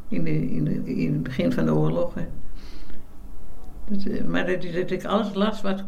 in, 0.10 0.28
in, 0.28 0.64
de, 0.64 0.96
in 0.96 1.14
het 1.14 1.24
begin 1.24 1.52
van 1.52 1.66
de 1.66 1.74
oorlog. 1.74 2.14
Maar 4.28 4.46
dat, 4.46 4.92
ik 4.92 5.06
alles 5.06 5.34
las 5.34 5.62
wat, 5.62 5.84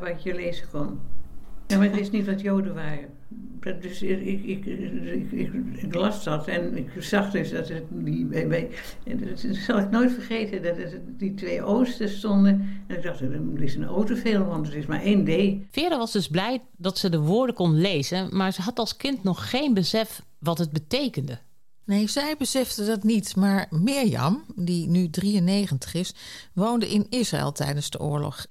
wat 0.00 0.22
je 0.22 0.34
lezen 0.34 0.66
kon. 0.72 1.00
Ja, 1.66 1.76
maar 1.78 1.86
het 1.86 2.00
is 2.00 2.10
niet 2.10 2.26
wat 2.26 2.40
Joden 2.40 2.74
waren. 2.74 3.08
Dus 3.80 4.02
ik, 4.02 4.20
ik, 4.22 4.66
ik, 4.66 5.52
ik, 5.74 5.94
las 5.94 6.24
dat 6.24 6.46
en 6.46 6.76
ik 6.76 6.90
zag 6.98 7.30
dus 7.30 7.50
dat 7.50 7.68
het 7.68 7.82
die 7.88 8.28
dat 9.04 9.56
zal 9.56 9.78
ik 9.78 9.90
nooit 9.90 10.12
vergeten 10.12 10.62
dat 10.62 10.76
het 10.76 11.00
die 11.06 11.34
twee 11.34 11.62
oosten 11.62 12.08
stonden. 12.08 12.82
En 12.86 12.96
ik 12.96 13.02
dacht, 13.02 13.20
er 13.20 13.62
is 13.62 13.74
een 13.74 13.84
auto 13.84 14.14
veel, 14.14 14.44
want 14.44 14.66
het 14.66 14.74
is 14.74 14.86
maar 14.86 15.02
één 15.02 15.24
D. 15.24 15.64
Vera 15.70 15.98
was 15.98 16.12
dus 16.12 16.28
blij 16.28 16.62
dat 16.76 16.98
ze 16.98 17.08
de 17.08 17.20
woorden 17.20 17.54
kon 17.54 17.80
lezen, 17.80 18.36
maar 18.36 18.52
ze 18.52 18.62
had 18.62 18.78
als 18.78 18.96
kind 18.96 19.22
nog 19.22 19.50
geen 19.50 19.74
besef 19.74 20.22
wat 20.38 20.58
het 20.58 20.72
betekende. 20.72 21.38
Nee, 21.88 22.08
zij 22.08 22.36
besefte 22.36 22.86
dat 22.86 23.02
niet, 23.02 23.36
maar 23.36 23.66
Mirjam, 23.70 24.44
die 24.56 24.88
nu 24.88 25.10
93 25.10 25.94
is, 25.94 26.14
woonde 26.52 26.88
in 26.88 27.06
Israël 27.10 27.52
tijdens 27.52 27.90
de 27.90 28.00
oorlog. 28.00 28.46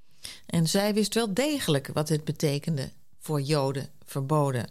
En 0.46 0.68
zij 0.68 0.94
wist 0.94 1.14
wel 1.14 1.34
degelijk 1.34 1.90
wat 1.94 2.08
dit 2.08 2.24
betekende 2.24 2.92
voor 3.20 3.42
Joden 3.42 3.90
verboden. 4.06 4.70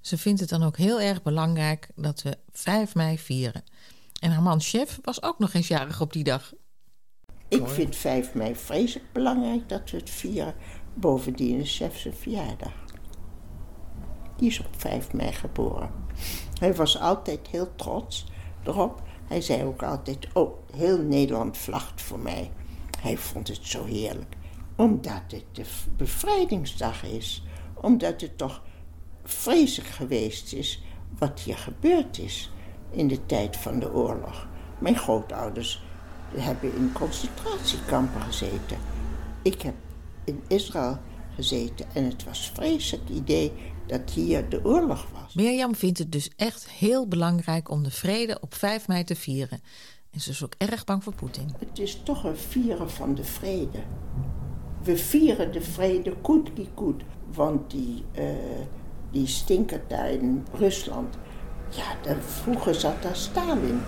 Ze 0.00 0.18
vindt 0.18 0.40
het 0.40 0.48
dan 0.48 0.62
ook 0.62 0.76
heel 0.76 1.00
erg 1.00 1.22
belangrijk 1.22 1.88
dat 1.94 2.22
we 2.22 2.38
5 2.52 2.94
mei 2.94 3.18
vieren. 3.18 3.64
En 4.20 4.30
haar 4.30 4.42
man 4.42 4.60
Chef 4.60 4.98
was 5.02 5.22
ook 5.22 5.38
nog 5.38 5.52
eens 5.52 5.68
jarig 5.68 6.00
op 6.00 6.12
die 6.12 6.24
dag. 6.24 6.52
Ik 7.48 7.68
vind 7.68 7.96
5 7.96 8.34
mei 8.34 8.54
vreselijk 8.54 9.12
belangrijk 9.12 9.68
dat 9.68 9.90
we 9.90 9.96
het 9.96 10.10
vieren. 10.10 10.54
Bovendien 10.94 11.60
is 11.60 11.76
Chef 11.76 11.98
zijn 11.98 12.14
verjaardag. 12.14 12.72
Die 14.36 14.48
is 14.48 14.60
op 14.60 14.68
5 14.76 15.12
mei 15.12 15.32
geboren. 15.32 16.08
Hij 16.58 16.74
was 16.74 16.98
altijd 16.98 17.48
heel 17.50 17.74
trots 17.76 18.26
erop. 18.62 19.02
Hij 19.26 19.40
zei 19.40 19.64
ook 19.64 19.82
altijd: 19.82 20.26
Oh, 20.32 20.54
heel 20.72 20.98
Nederland 20.98 21.56
vlacht 21.56 22.02
voor 22.02 22.18
mij. 22.18 22.50
Hij 23.00 23.16
vond 23.16 23.48
het 23.48 23.60
zo 23.62 23.84
heerlijk. 23.84 24.36
Omdat 24.76 25.22
het 25.28 25.44
de 25.52 25.64
bevrijdingsdag 25.96 27.04
is. 27.04 27.42
Omdat 27.74 28.20
het 28.20 28.38
toch 28.38 28.62
vreselijk 29.24 29.90
geweest 29.90 30.52
is 30.52 30.82
wat 31.18 31.40
hier 31.40 31.58
gebeurd 31.58 32.18
is 32.18 32.50
in 32.90 33.08
de 33.08 33.26
tijd 33.26 33.56
van 33.56 33.78
de 33.78 33.92
oorlog. 33.92 34.48
Mijn 34.78 34.96
grootouders 34.96 35.82
hebben 36.34 36.74
in 36.74 36.92
concentratiekampen 36.92 38.20
gezeten. 38.20 38.78
Ik 39.42 39.62
heb 39.62 39.74
in 40.24 40.42
Israël 40.46 40.98
gezeten 41.34 41.86
en 41.92 42.04
het 42.04 42.24
was 42.24 42.50
vreselijk 42.54 43.08
idee 43.08 43.52
dat 43.90 44.10
hier 44.10 44.48
de 44.48 44.64
oorlog 44.64 45.06
was. 45.12 45.34
Mirjam 45.34 45.74
vindt 45.74 45.98
het 45.98 46.12
dus 46.12 46.30
echt 46.36 46.70
heel 46.70 47.08
belangrijk 47.08 47.70
om 47.70 47.82
de 47.82 47.90
vrede 47.90 48.38
op 48.40 48.54
5 48.54 48.88
mei 48.88 49.04
te 49.04 49.16
vieren. 49.16 49.60
En 50.10 50.20
ze 50.20 50.30
is 50.30 50.44
ook 50.44 50.54
erg 50.58 50.84
bang 50.84 51.04
voor 51.04 51.14
Poetin. 51.14 51.54
Het 51.58 51.78
is 51.78 52.00
toch 52.02 52.24
een 52.24 52.36
vieren 52.36 52.90
van 52.90 53.14
de 53.14 53.24
vrede. 53.24 53.78
We 54.82 54.96
vieren 54.96 55.52
de 55.52 55.60
vrede 55.60 56.14
die 56.54 56.68
koet. 56.74 57.02
Want 57.32 57.70
die, 57.70 58.04
uh, 58.18 58.24
die 59.10 59.26
stinkert 59.26 59.90
daar 59.90 60.10
in 60.10 60.46
Rusland. 60.52 61.16
Ja, 61.68 61.96
daar, 62.02 62.20
vroeger 62.22 62.74
zat 62.74 63.02
daar 63.02 63.16
Stalin. 63.16 63.80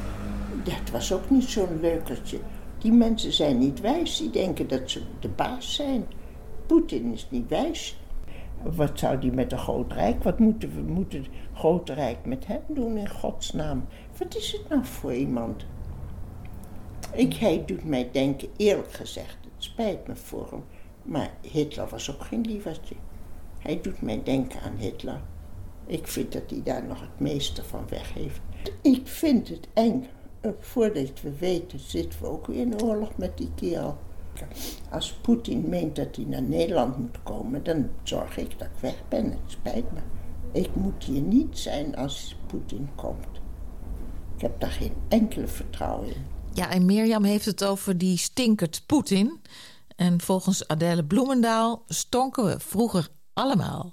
Dat 0.64 0.90
was 0.92 1.12
ook 1.12 1.30
niet 1.30 1.44
zo'n 1.44 1.80
leukertje. 1.80 2.38
Die 2.78 2.92
mensen 2.92 3.32
zijn 3.32 3.58
niet 3.58 3.80
wijs. 3.80 4.16
Die 4.16 4.30
denken 4.30 4.68
dat 4.68 4.90
ze 4.90 5.02
de 5.20 5.28
baas 5.28 5.74
zijn. 5.74 6.06
Poetin 6.66 7.12
is 7.12 7.26
niet 7.30 7.48
wijs. 7.48 7.96
Wat 8.64 8.98
zou 8.98 9.18
die 9.18 9.32
met 9.32 9.52
een 9.52 9.58
groot 9.58 9.92
rijk? 9.92 10.22
Wat 10.22 10.38
moeten 10.38 10.74
we 10.74 10.92
moeten 10.92 11.18
het 11.18 11.30
grote 11.54 11.92
rijk 11.92 12.24
met 12.24 12.46
hem 12.46 12.62
doen 12.66 12.96
in 12.96 13.08
godsnaam? 13.10 13.84
Wat 14.18 14.36
is 14.36 14.52
het 14.52 14.68
nou 14.68 14.84
voor 14.84 15.14
iemand? 15.14 15.64
Ik, 17.12 17.34
hij 17.34 17.62
doet 17.66 17.84
mij 17.84 18.08
denken, 18.12 18.48
eerlijk 18.56 18.92
gezegd, 18.92 19.36
het 19.42 19.64
spijt 19.64 20.06
me 20.06 20.16
voor 20.16 20.46
hem, 20.50 20.64
maar 21.02 21.30
Hitler 21.40 21.88
was 21.88 22.10
ook 22.10 22.22
geen 22.22 22.40
lievertje. 22.40 22.94
Hij 23.58 23.80
doet 23.80 24.02
mij 24.02 24.22
denken 24.22 24.60
aan 24.60 24.76
Hitler. 24.76 25.20
Ik 25.86 26.06
vind 26.06 26.32
dat 26.32 26.50
hij 26.50 26.60
daar 26.64 26.84
nog 26.84 27.00
het 27.00 27.20
meeste 27.20 27.64
van 27.64 27.84
weg 27.88 28.14
heeft. 28.14 28.40
Ik 28.80 29.06
vind 29.06 29.48
het 29.48 29.68
eng. 29.72 30.06
Voordat 30.58 31.20
we 31.20 31.38
weten, 31.38 31.78
zitten 31.78 32.20
we 32.20 32.26
ook 32.26 32.46
weer 32.46 32.60
in 32.60 32.82
oorlog 32.82 33.16
met 33.16 33.38
die 33.38 33.50
kerel. 33.54 33.96
Als 34.90 35.12
Poetin 35.12 35.68
meent 35.68 35.96
dat 35.96 36.16
hij 36.16 36.24
naar 36.24 36.42
Nederland 36.42 36.98
moet 36.98 37.22
komen, 37.22 37.64
dan 37.64 37.88
zorg 38.02 38.36
ik 38.36 38.58
dat 38.58 38.68
ik 38.68 38.80
weg 38.80 38.94
ben. 39.08 39.24
Het 39.24 39.40
spijt 39.46 39.92
me. 39.92 40.00
Ik 40.52 40.74
moet 40.74 41.04
hier 41.04 41.20
niet 41.20 41.58
zijn 41.58 41.96
als 41.96 42.36
Poetin 42.46 42.88
komt. 42.94 43.40
Ik 44.36 44.40
heb 44.40 44.60
daar 44.60 44.70
geen 44.70 44.94
enkele 45.08 45.46
vertrouwen 45.46 46.06
in. 46.08 46.26
Ja, 46.52 46.70
en 46.70 46.86
Mirjam 46.86 47.24
heeft 47.24 47.44
het 47.44 47.64
over 47.64 47.98
die 47.98 48.16
stinkert 48.16 48.82
Poetin. 48.86 49.40
En 49.96 50.20
volgens 50.20 50.68
Adele 50.68 51.04
Bloemendaal 51.04 51.82
stonken 51.86 52.44
we 52.44 52.60
vroeger 52.60 53.08
allemaal. 53.32 53.92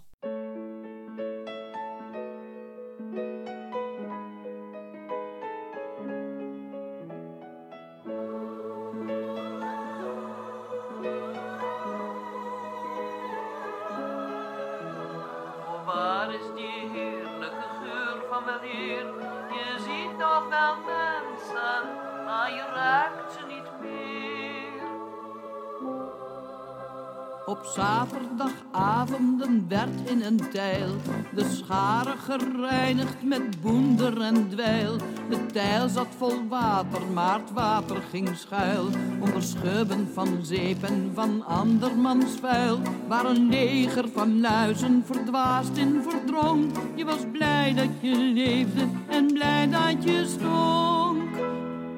In 30.10 30.24
een 30.24 30.50
tijl 30.50 30.96
de 31.36 31.44
schare 31.50 32.14
gereinigd 32.18 33.24
met 33.24 33.62
boender 33.62 34.22
en 34.22 34.50
dweil. 34.50 34.96
De 35.30 35.46
tijl 35.46 35.90
zat 35.90 36.08
vol 36.18 36.48
water, 36.50 37.02
maar 37.14 37.40
het 37.40 37.52
water 37.54 38.02
ging 38.10 38.30
schuil 38.36 38.86
onder 39.20 39.44
schubben 39.44 40.10
van 40.14 40.40
zeep 40.42 40.84
en 40.84 41.12
van 41.14 41.46
andermans 41.46 42.40
vuil. 42.42 42.80
Waar 43.08 43.26
een 43.26 43.50
leger 43.50 44.10
van 44.14 44.42
luizen 44.42 45.04
verdwaasd 45.06 45.78
in 45.78 46.02
verdrong. 46.08 46.72
Je 46.96 47.06
was 47.06 47.22
blij 47.32 47.74
dat 47.74 47.90
je 48.00 48.16
leefde 48.16 48.88
en 49.08 49.34
blij 49.34 49.70
dat 49.70 50.04
je 50.04 50.26
stonk. 50.28 51.38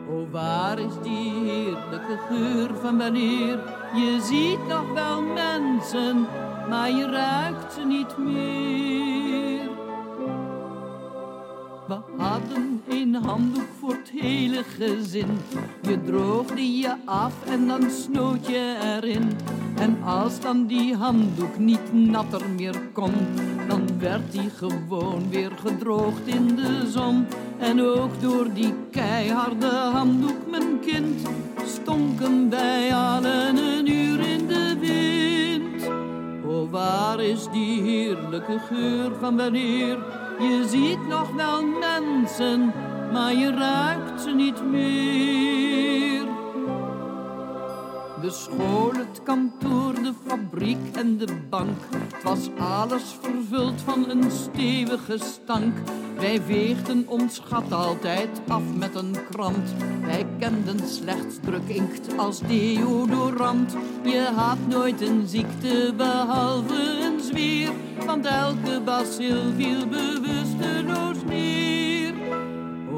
Oh, 0.10 0.32
waar 0.32 0.80
is 0.80 0.94
die 1.04 1.34
heerlijke 1.34 2.18
geur 2.30 2.70
van 2.82 2.98
wanneer 2.98 3.60
je 3.94 4.20
ziet 4.24 4.68
nog 4.68 4.94
wel 4.94 5.22
mensen, 5.22 6.28
maar 6.70 6.92
je 6.92 7.06
ruikt 7.06 7.74
ze 7.74 7.86
niet 7.86 8.18
meer. 8.18 9.70
We 11.88 11.98
hadden 12.18 12.82
een 12.90 13.16
handdoek 13.16 13.68
voor 13.80 13.90
het 13.94 14.10
hele 14.10 14.64
gezin. 14.64 15.28
Je 15.82 16.04
droogde 16.04 16.78
je 16.78 16.96
af 17.06 17.34
en 17.46 17.68
dan 17.68 17.90
snoot 17.90 18.48
je 18.48 18.78
erin. 18.84 19.32
En 19.76 20.04
als 20.04 20.40
dan 20.40 20.66
die 20.66 20.96
handdoek 20.96 21.58
niet 21.58 21.94
natter 21.94 22.50
meer 22.50 22.82
kon, 22.94 23.14
dan 23.68 24.00
werd 24.00 24.32
die 24.32 24.50
gewoon 24.50 25.30
weer 25.30 25.52
gedroogd 25.66 26.28
in 26.28 26.56
de 26.56 26.90
zon. 26.92 27.26
En 27.60 27.82
ook 27.82 28.22
door 28.22 28.54
die 28.54 28.74
keiharde 28.92 29.68
handdoek, 29.70 30.50
mijn 30.50 30.80
kind, 30.80 31.22
stonken 31.66 32.50
wij 32.50 32.96
allen 32.96 33.58
een 33.58 33.92
uur 33.92 34.20
in 34.20 34.48
de. 34.48 34.71
Waar 36.70 37.20
is 37.20 37.48
die 37.52 37.82
heerlijke 37.82 38.60
geur 38.60 39.12
van 39.20 39.38
wanneer? 39.38 39.98
Je 40.40 40.66
ziet 40.68 41.08
nog 41.08 41.32
wel 41.32 41.66
mensen, 41.66 42.74
maar 43.12 43.34
je 43.34 43.52
ruikt 43.52 44.22
ze 44.22 44.32
niet 44.32 44.64
meer. 44.66 46.31
De 48.22 48.30
school, 48.30 48.92
het 48.92 49.24
kantoor, 49.24 49.94
de 49.94 50.14
fabriek 50.28 50.96
en 50.96 51.18
de 51.18 51.28
bank. 51.50 51.78
Het 52.14 52.24
was 52.24 52.50
alles 52.60 53.04
vervuld 53.22 53.82
van 53.82 54.10
een 54.10 54.32
stevige 54.32 55.18
stank. 55.18 55.78
Wij 56.16 56.42
veegden 56.42 57.08
ons 57.08 57.42
gat 57.46 57.72
altijd 57.72 58.42
af 58.48 58.62
met 58.76 58.96
een 58.96 59.16
krant. 59.32 59.74
Wij 60.06 60.26
kenden 60.40 60.88
slechts 60.88 61.36
drukinkt 61.42 62.18
als 62.18 62.40
deodorant. 62.40 63.76
Je 64.04 64.32
had 64.36 64.58
nooit 64.68 65.02
een 65.02 65.28
ziekte 65.28 65.94
behalve 65.98 67.00
een 67.02 67.20
zwier. 67.20 67.72
Want 68.06 68.26
elke 68.26 68.82
bacil 68.86 69.42
viel 69.58 69.88
bewusteloos 69.88 71.18
neer. 71.26 72.21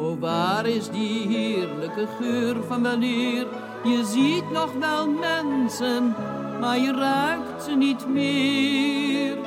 Oh, 0.04 0.20
waar 0.20 0.66
is 0.66 0.89
die 0.89 1.28
heerlijke 1.28 2.08
geur 2.20 2.63
van 2.63 2.84
wanneer? 2.84 3.48
Je 3.84 4.06
ziet 4.06 4.52
nog 4.52 4.74
wel 4.74 5.10
mensen, 5.10 6.16
maar 6.60 6.80
je 6.80 6.92
ruikt 6.92 7.63
ze 7.63 7.72
niet 7.72 8.08
meer. 8.08 9.38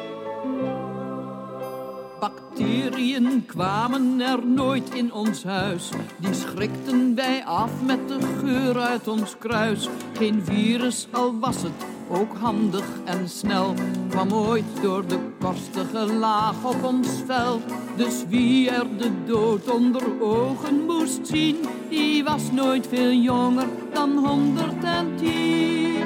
Bacteriën 2.20 3.46
kwamen 3.46 4.20
er 4.20 4.46
nooit 4.46 4.94
in 4.94 5.12
ons 5.12 5.44
huis. 5.44 5.90
Die 6.18 6.34
schrikten 6.34 7.14
wij 7.14 7.44
af 7.44 7.70
met 7.86 8.08
de 8.08 8.18
geur 8.38 8.78
uit 8.78 9.08
ons 9.08 9.38
kruis. 9.38 9.88
Geen 10.12 10.42
virus, 10.44 11.08
al 11.10 11.38
was 11.38 11.62
het 11.62 11.95
ook 12.08 12.36
handig 12.40 12.84
en 13.04 13.28
snel, 13.28 13.74
kwam 14.08 14.32
ooit 14.32 14.82
door 14.82 15.06
de 15.06 15.18
korstige 15.40 16.12
laag 16.12 16.64
op 16.64 16.84
ons 16.84 17.08
vel. 17.26 17.60
Dus 17.96 18.24
wie 18.28 18.70
er 18.70 18.86
de 18.98 19.10
dood 19.24 19.70
onder 19.70 20.02
ogen 20.20 20.84
moest 20.84 21.26
zien, 21.26 21.56
die 21.88 22.24
was 22.24 22.50
nooit 22.52 22.86
veel 22.86 23.12
jonger 23.12 23.66
dan 23.92 24.16
110. 24.16 26.04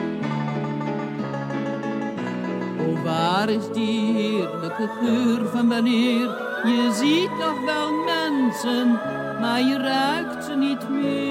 Oh, 2.79 3.05
waar 3.05 3.49
is 3.49 3.73
die 3.73 4.13
heerlijke 4.13 4.89
geur 5.01 5.47
van 5.47 5.69
wanneer 5.69 6.49
je 6.65 6.91
ziet 6.93 7.39
nog 7.39 7.65
wel 7.65 7.93
mensen, 7.93 8.93
maar 9.41 9.61
je 9.61 9.79
ruikt 9.79 10.45
ze 10.45 10.55
niet 10.55 10.89
meer. 10.89 11.30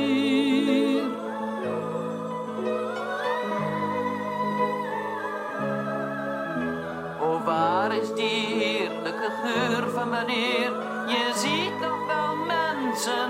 Is 8.02 8.16
die 8.16 8.46
heerlijke 8.46 9.32
geur 9.44 9.90
van 9.90 10.10
wanneer 10.10 10.72
je 11.08 11.32
ziet 11.36 11.80
nog 11.80 12.06
wel 12.08 12.36
mensen, 12.36 13.30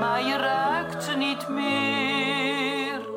maar 0.00 0.26
je 0.26 0.36
ruikt 0.36 1.04
ze 1.04 1.16
niet 1.16 1.48
meer. 1.48 3.08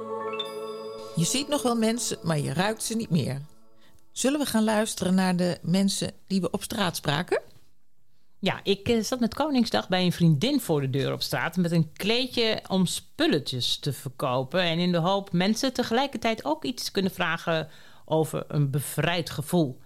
Je 1.16 1.26
ziet 1.26 1.48
nog 1.48 1.62
wel 1.62 1.76
mensen, 1.76 2.18
maar 2.24 2.40
je 2.40 2.54
ruikt 2.54 2.84
ze 2.84 2.96
niet 2.96 3.10
meer. 3.10 3.42
Zullen 4.12 4.40
we 4.40 4.46
gaan 4.46 4.64
luisteren 4.64 5.16
naar 5.16 5.36
de 5.36 5.60
mensen 5.62 6.12
die 6.28 6.42
we 6.42 6.52
op 6.52 6.64
straat 6.64 6.96
spraken? 6.96 7.42
Ja, 8.40 8.60
ik 8.64 8.90
uh, 8.90 9.04
zat 9.04 9.20
met 9.20 9.34
Koningsdag 9.34 9.88
bij 9.88 10.06
een 10.06 10.12
vriendin 10.12 10.62
voor 10.62 10.82
de 10.82 10.90
deur 10.90 11.14
op 11.14 11.22
straat 11.22 11.58
met 11.58 11.72
een 11.72 11.92
kleedje 11.94 12.60
om 12.68 12.86
spulletjes 12.86 13.78
te 13.78 13.94
verkopen. 13.94 14.62
En 14.62 14.80
in 14.80 14.92
de 14.92 14.98
hoop 14.98 15.32
mensen 15.32 15.74
tegelijkertijd 15.74 16.46
ook 16.46 16.66
iets 16.66 16.84
te 16.84 16.92
kunnen 16.92 17.12
vragen 17.12 17.70
over 18.06 18.46
een 18.48 18.72
bevrijd 18.72 19.30
gevoel. 19.30 19.80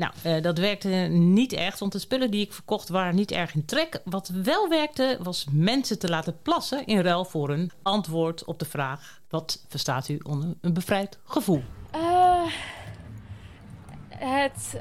Nou, 0.00 0.12
uh, 0.26 0.42
dat 0.42 0.58
werkte 0.58 0.88
niet 1.08 1.52
echt, 1.52 1.78
want 1.78 1.92
de 1.92 1.98
spullen 1.98 2.30
die 2.30 2.44
ik 2.44 2.52
verkocht 2.52 2.88
waren 2.88 3.14
niet 3.14 3.30
erg 3.30 3.54
in 3.54 3.64
trek. 3.64 4.00
Wat 4.04 4.28
wel 4.28 4.68
werkte, 4.68 5.18
was 5.22 5.46
mensen 5.50 5.98
te 5.98 6.08
laten 6.08 6.42
plassen 6.42 6.86
in 6.86 7.00
ruil 7.00 7.24
voor 7.24 7.50
een 7.50 7.70
antwoord 7.82 8.44
op 8.44 8.58
de 8.58 8.64
vraag: 8.64 9.20
wat 9.28 9.64
verstaat 9.68 10.08
u 10.08 10.20
onder 10.22 10.54
een 10.60 10.72
bevrijd 10.72 11.18
gevoel? 11.24 11.62
Uh, 11.94 12.46
het 14.08 14.78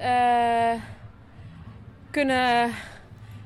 kunnen 2.11 2.71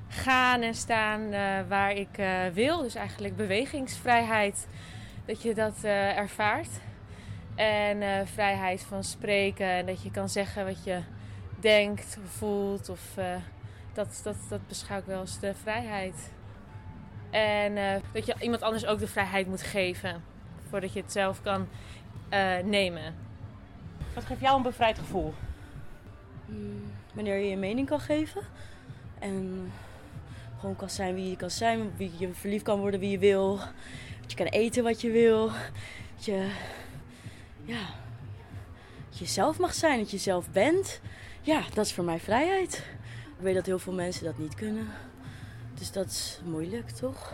gaan 0.07 0.61
en 0.61 0.75
staan 0.75 1.29
waar 1.67 1.91
ik 1.91 2.21
wil. 2.53 2.81
Dus 2.81 2.95
eigenlijk 2.95 3.35
bewegingsvrijheid, 3.35 4.67
dat 5.25 5.41
je 5.41 5.53
dat 5.53 5.83
ervaart. 5.83 6.69
En 7.55 8.27
vrijheid 8.27 8.81
van 8.81 9.03
spreken 9.03 9.67
en 9.67 9.85
dat 9.85 10.03
je 10.03 10.11
kan 10.11 10.29
zeggen 10.29 10.65
wat 10.65 10.83
je 10.83 11.01
denkt, 11.63 12.17
voelt. 12.25 12.89
Of, 12.89 13.01
dat, 13.93 14.19
dat, 14.23 14.35
dat 14.49 14.67
beschouw 14.67 14.97
ik 14.97 15.05
wel 15.05 15.19
als 15.19 15.39
de 15.39 15.53
vrijheid. 15.61 16.31
En 17.29 18.01
dat 18.13 18.25
je 18.25 18.35
iemand 18.39 18.61
anders 18.61 18.85
ook 18.85 18.99
de 18.99 19.07
vrijheid 19.07 19.47
moet 19.47 19.61
geven 19.61 20.23
voordat 20.69 20.93
je 20.93 21.01
het 21.01 21.11
zelf 21.11 21.41
kan 21.41 21.67
nemen. 22.63 23.15
Wat 24.13 24.25
geeft 24.25 24.41
jou 24.41 24.57
een 24.57 24.63
bevrijd 24.63 24.99
gevoel? 24.99 25.33
Hmm, 26.45 26.91
wanneer 27.13 27.37
je 27.37 27.49
je 27.49 27.57
mening 27.57 27.87
kan 27.87 27.99
geven. 27.99 28.41
En 29.19 29.71
gewoon 30.59 30.75
kan 30.75 30.89
zijn 30.89 31.15
wie 31.15 31.29
je 31.29 31.35
kan 31.35 31.49
zijn. 31.49 31.91
Wie 31.97 32.11
je 32.17 32.33
verliefd 32.33 32.63
kan 32.63 32.79
worden 32.79 32.99
wie 32.99 33.09
je 33.09 33.19
wil. 33.19 33.57
Dat 34.21 34.31
je 34.31 34.35
kan 34.37 34.45
eten 34.45 34.83
wat 34.83 35.01
je 35.01 35.11
wil. 35.11 35.47
Dat 36.15 36.25
je, 36.25 36.51
ja, 37.65 37.81
dat 39.09 39.17
je 39.19 39.25
zelf 39.25 39.59
mag 39.59 39.73
zijn. 39.73 39.99
Dat 39.99 40.11
je 40.11 40.17
zelf 40.17 40.51
bent. 40.51 41.01
Ja, 41.45 41.61
dat 41.73 41.85
is 41.85 41.93
voor 41.93 42.03
mij 42.03 42.19
vrijheid. 42.19 42.83
Ik 43.37 43.43
weet 43.43 43.55
dat 43.55 43.65
heel 43.65 43.79
veel 43.79 43.93
mensen 43.93 44.23
dat 44.23 44.37
niet 44.37 44.55
kunnen. 44.55 44.87
Dus 45.73 45.91
dat 45.91 46.05
is 46.05 46.41
moeilijk, 46.45 46.89
toch? 46.89 47.33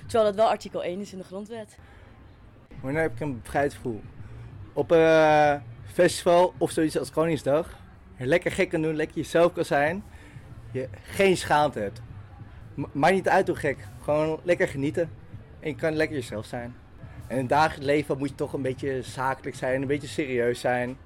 Terwijl 0.00 0.24
dat 0.24 0.34
wel 0.34 0.48
artikel 0.48 0.84
1 0.84 1.00
is 1.00 1.12
in 1.12 1.18
de 1.18 1.24
grondwet. 1.24 1.78
Wanneer 2.80 3.02
heb 3.02 3.12
ik 3.12 3.20
een 3.20 3.40
bevrijd 3.40 3.74
gevoel? 3.74 4.02
Op 4.72 4.90
een 4.90 4.98
uh, 4.98 5.54
festival 5.92 6.54
of 6.58 6.70
zoiets 6.70 6.98
als 6.98 7.10
Koningsdag. 7.10 7.78
Lekker 8.18 8.50
gek 8.50 8.68
kan 8.68 8.82
doen, 8.82 8.96
lekker 8.96 9.16
jezelf 9.16 9.52
kan 9.52 9.64
zijn. 9.64 10.04
Je 10.72 10.88
geen 11.02 11.36
schaamte 11.36 11.78
hebt. 11.78 12.00
Maakt 12.92 13.14
niet 13.14 13.28
uit 13.28 13.46
hoe 13.46 13.56
gek. 13.56 13.88
Gewoon 14.02 14.40
lekker 14.42 14.68
genieten. 14.68 15.10
En 15.60 15.68
je 15.68 15.74
kan 15.74 15.94
lekker 15.94 16.16
jezelf 16.16 16.46
zijn. 16.46 16.74
En 17.26 17.34
in 17.34 17.40
het 17.40 17.48
dagelijks 17.48 17.86
leven 17.86 18.18
moet 18.18 18.28
je 18.28 18.34
toch 18.34 18.52
een 18.52 18.62
beetje 18.62 19.02
zakelijk 19.02 19.56
zijn, 19.56 19.82
een 19.82 19.88
beetje 19.88 20.08
serieus 20.08 20.60
zijn. 20.60 20.96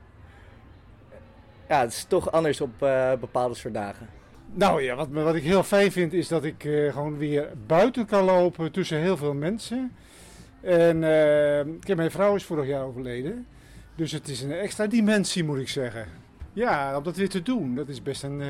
Ja, 1.70 1.80
het 1.80 1.92
is 1.92 2.04
toch 2.04 2.32
anders 2.32 2.60
op 2.60 2.82
uh, 2.82 3.12
bepaalde 3.20 3.54
soort 3.54 3.74
dagen. 3.74 4.08
Nou 4.52 4.82
ja, 4.82 4.94
wat, 4.94 5.08
wat 5.10 5.34
ik 5.34 5.42
heel 5.42 5.62
fijn 5.62 5.92
vind 5.92 6.12
is 6.12 6.28
dat 6.28 6.44
ik 6.44 6.64
uh, 6.64 6.92
gewoon 6.92 7.18
weer 7.18 7.48
buiten 7.66 8.06
kan 8.06 8.24
lopen 8.24 8.72
tussen 8.72 8.98
heel 8.98 9.16
veel 9.16 9.34
mensen. 9.34 9.92
En 10.60 10.96
uh, 10.96 11.96
mijn 11.96 12.10
vrouw 12.10 12.34
is 12.34 12.44
vorig 12.44 12.66
jaar 12.66 12.84
overleden. 12.84 13.46
Dus 13.94 14.12
het 14.12 14.28
is 14.28 14.42
een 14.42 14.52
extra 14.52 14.86
dimensie 14.86 15.44
moet 15.44 15.58
ik 15.58 15.68
zeggen. 15.68 16.06
Ja, 16.52 16.96
om 16.96 17.02
dat 17.02 17.16
weer 17.16 17.28
te 17.28 17.42
doen, 17.42 17.74
dat 17.74 17.88
is 17.88 18.02
best 18.02 18.22
een 18.22 18.42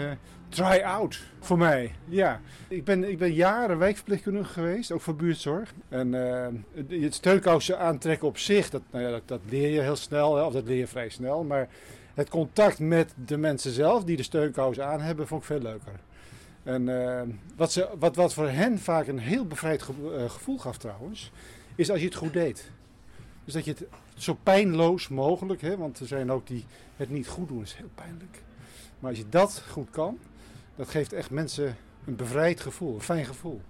try-out 0.49 1.23
voor 1.41 1.59
mij. 1.59 1.95
Ja, 2.09 2.41
ik 2.69 2.85
ben, 2.85 3.11
ik 3.11 3.19
ben 3.19 3.33
jaren 3.33 3.79
wijkverpleegkundige 3.79 4.53
geweest, 4.53 4.93
ook 4.93 5.01
voor 5.01 5.17
buurtzorg. 5.17 5.73
En 5.89 6.15
uh, 6.15 6.47
het 7.01 7.15
steunkousen 7.15 7.79
aantrekken 7.79 8.29
op 8.29 8.39
zich, 8.39 8.71
dat, 8.71 8.83
nou 8.91 9.05
ja, 9.05 9.11
dat, 9.11 9.23
dat, 9.25 9.41
leer 9.49 9.69
je 9.69 9.81
heel 9.81 9.97
snel, 9.97 10.47
of 10.47 10.53
dat 10.53 10.65
leer 10.65 10.79
je 10.79 10.87
vrij 10.87 11.09
snel. 11.09 11.45
Maar 11.45 11.69
het 12.15 12.29
contact 12.29 12.79
met 12.79 13.15
de 13.27 13.37
mensen 13.37 13.73
zelf 13.73 14.05
die 14.05 14.17
de 14.17 14.23
steunkousen 14.23 14.87
aan 14.87 15.01
hebben, 15.01 15.27
vond 15.27 15.41
ik 15.41 15.47
veel 15.47 15.61
leuker. 15.61 16.01
En 16.63 16.89
uh, 16.89 17.23
wat, 17.57 17.73
ze, 17.73 17.89
wat, 17.99 18.17
wat 18.17 18.35
voor 18.35 18.49
hen 18.49 18.79
vaak 18.79 19.07
een 19.07 19.19
heel 19.19 19.47
bevrijd 19.47 19.83
gevoel 20.27 20.59
gaf 20.59 20.79
trouwens, 20.79 21.33
is 21.75 21.91
als 21.91 21.99
je 21.99 22.05
het 22.05 22.15
goed 22.15 22.33
deed. 22.33 22.71
Dus 23.45 23.55
dat 23.55 23.65
je 23.65 23.71
het 23.71 23.85
zo 24.23 24.39
pijnloos 24.43 25.09
mogelijk, 25.09 25.61
hè, 25.61 25.77
want 25.77 26.01
er 26.01 26.07
zijn 26.07 26.33
ook 26.33 26.47
die 26.47 26.65
het 26.97 27.11
niet 27.11 27.29
goed 27.29 27.49
doen, 27.49 27.63
is 27.63 27.75
heel 27.75 27.91
pijnlijk. 27.95 28.43
Maar 28.99 29.11
als 29.11 29.19
je 29.19 29.29
dat 29.29 29.63
goed 29.71 29.91
kan, 29.91 30.19
dat 30.77 30.89
geeft 30.89 31.13
echt 31.13 31.31
mensen 31.31 31.77
een 32.05 32.17
bevrijd 32.17 32.61
gevoel, 32.61 32.95
een 32.95 33.01
fijn 33.01 33.25
gevoel. 33.27 33.61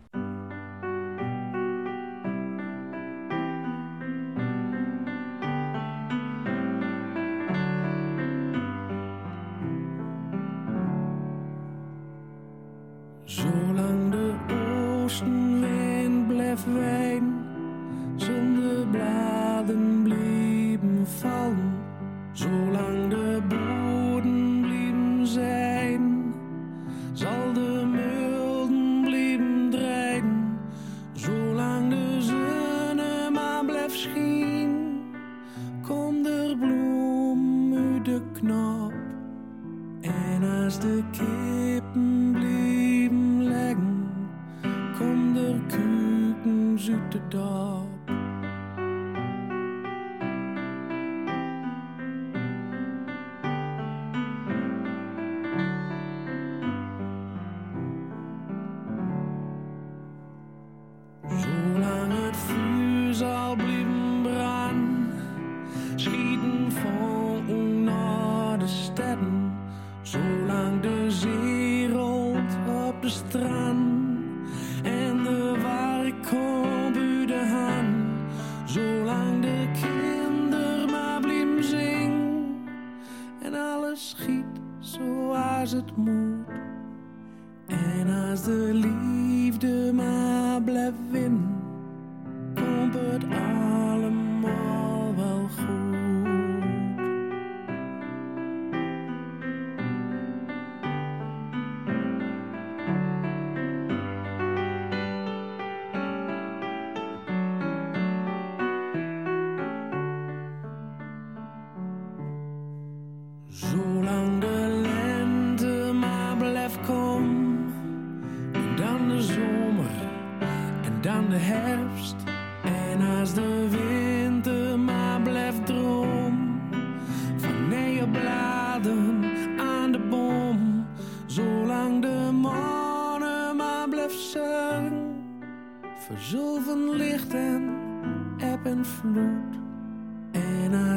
Op 73.35 73.70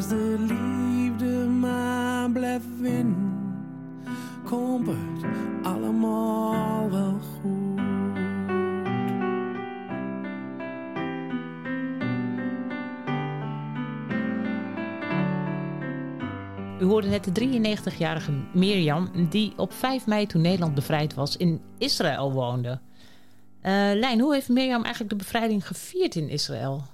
als 0.03 0.11
de 0.11 0.35
liefde 0.39 1.47
maar 1.47 2.31
blijft 2.31 2.79
winnen, 2.79 3.33
komt 4.45 4.87
het 4.87 5.25
allemaal 5.63 6.89
wel 6.89 7.19
goed. 7.19 7.81
U 16.79 16.85
hoorde 16.85 17.07
net 17.07 17.35
de 17.35 17.47
93-jarige 17.61 18.31
Mirjam, 18.53 19.09
die 19.29 19.53
op 19.57 19.73
5 19.73 20.05
mei 20.07 20.25
toen 20.25 20.41
Nederland 20.41 20.75
bevrijd 20.75 21.13
was, 21.13 21.37
in 21.37 21.61
Israël 21.77 22.31
woonde. 22.31 22.69
Uh, 22.69 22.79
Lijn, 23.93 24.19
hoe 24.19 24.33
heeft 24.33 24.49
Mirjam 24.49 24.83
eigenlijk 24.83 25.09
de 25.09 25.23
bevrijding 25.23 25.67
gevierd 25.67 26.15
in 26.15 26.29
Israël? 26.29 26.92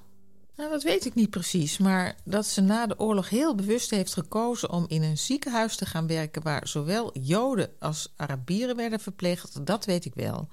Nou, 0.60 0.72
dat 0.72 0.84
weet 0.84 1.06
ik 1.06 1.16
niet 1.16 1.30
precies, 1.30 1.78
maar 1.78 2.16
dat 2.24 2.46
ze 2.46 2.62
na 2.62 2.88
de 2.88 3.00
oorlog 3.00 3.30
heel 3.30 3.56
bewust 3.56 3.90
heeft 3.90 4.14
gekozen 4.14 4.70
om 4.70 4.86
in 4.88 5.04
een 5.04 5.18
ziekenhuis 5.18 5.76
te 5.76 5.86
gaan 5.86 6.08
werken 6.08 6.42
waar 6.42 6.68
zowel 6.68 7.18
Joden 7.20 7.72
als 7.80 8.14
Arabieren 8.16 8.76
werden 8.76 9.00
verpleegd, 9.00 9.66
dat 9.66 9.86
weet 9.86 10.06
ik 10.06 10.14
wel. 10.16 10.48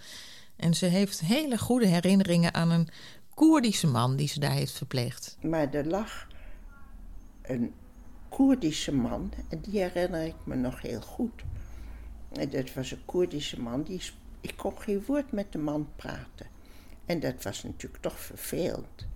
En 0.56 0.74
ze 0.74 0.86
heeft 0.86 1.20
hele 1.20 1.58
goede 1.58 1.86
herinneringen 1.86 2.54
aan 2.54 2.70
een 2.70 2.88
Koerdische 3.34 3.86
man 3.86 4.16
die 4.16 4.28
ze 4.28 4.40
daar 4.40 4.52
heeft 4.52 4.72
verpleegd. 4.72 5.36
Maar 5.40 5.74
er 5.74 5.86
lag 5.86 6.26
een 7.42 7.72
Koerdische 8.28 8.94
man, 8.94 9.32
en 9.48 9.60
die 9.60 9.80
herinner 9.80 10.24
ik 10.26 10.36
me 10.44 10.54
nog 10.54 10.82
heel 10.82 11.00
goed. 11.00 11.42
En 12.32 12.50
dat 12.50 12.74
was 12.74 12.90
een 12.90 13.04
Koerdische 13.04 13.60
man, 13.60 13.82
die, 13.82 14.02
ik 14.40 14.56
kon 14.56 14.78
geen 14.78 15.04
woord 15.06 15.32
met 15.32 15.52
de 15.52 15.58
man 15.58 15.88
praten. 15.96 16.46
En 17.06 17.20
dat 17.20 17.42
was 17.42 17.62
natuurlijk 17.62 18.02
toch 18.02 18.18
vervelend. 18.18 19.06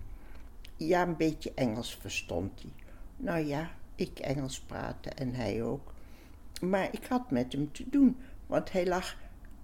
Ja, 0.87 1.01
een 1.01 1.17
beetje 1.17 1.53
Engels 1.53 1.95
verstond 1.95 2.61
hij. 2.61 2.71
Nou 3.17 3.45
ja, 3.45 3.71
ik 3.95 4.19
Engels 4.19 4.59
praatte 4.59 5.09
en 5.09 5.33
hij 5.33 5.63
ook. 5.63 5.93
Maar 6.61 6.87
ik 6.91 7.05
had 7.05 7.31
met 7.31 7.53
hem 7.53 7.71
te 7.71 7.89
doen, 7.89 8.17
want 8.45 8.71
hij 8.71 8.87
lag 8.87 9.15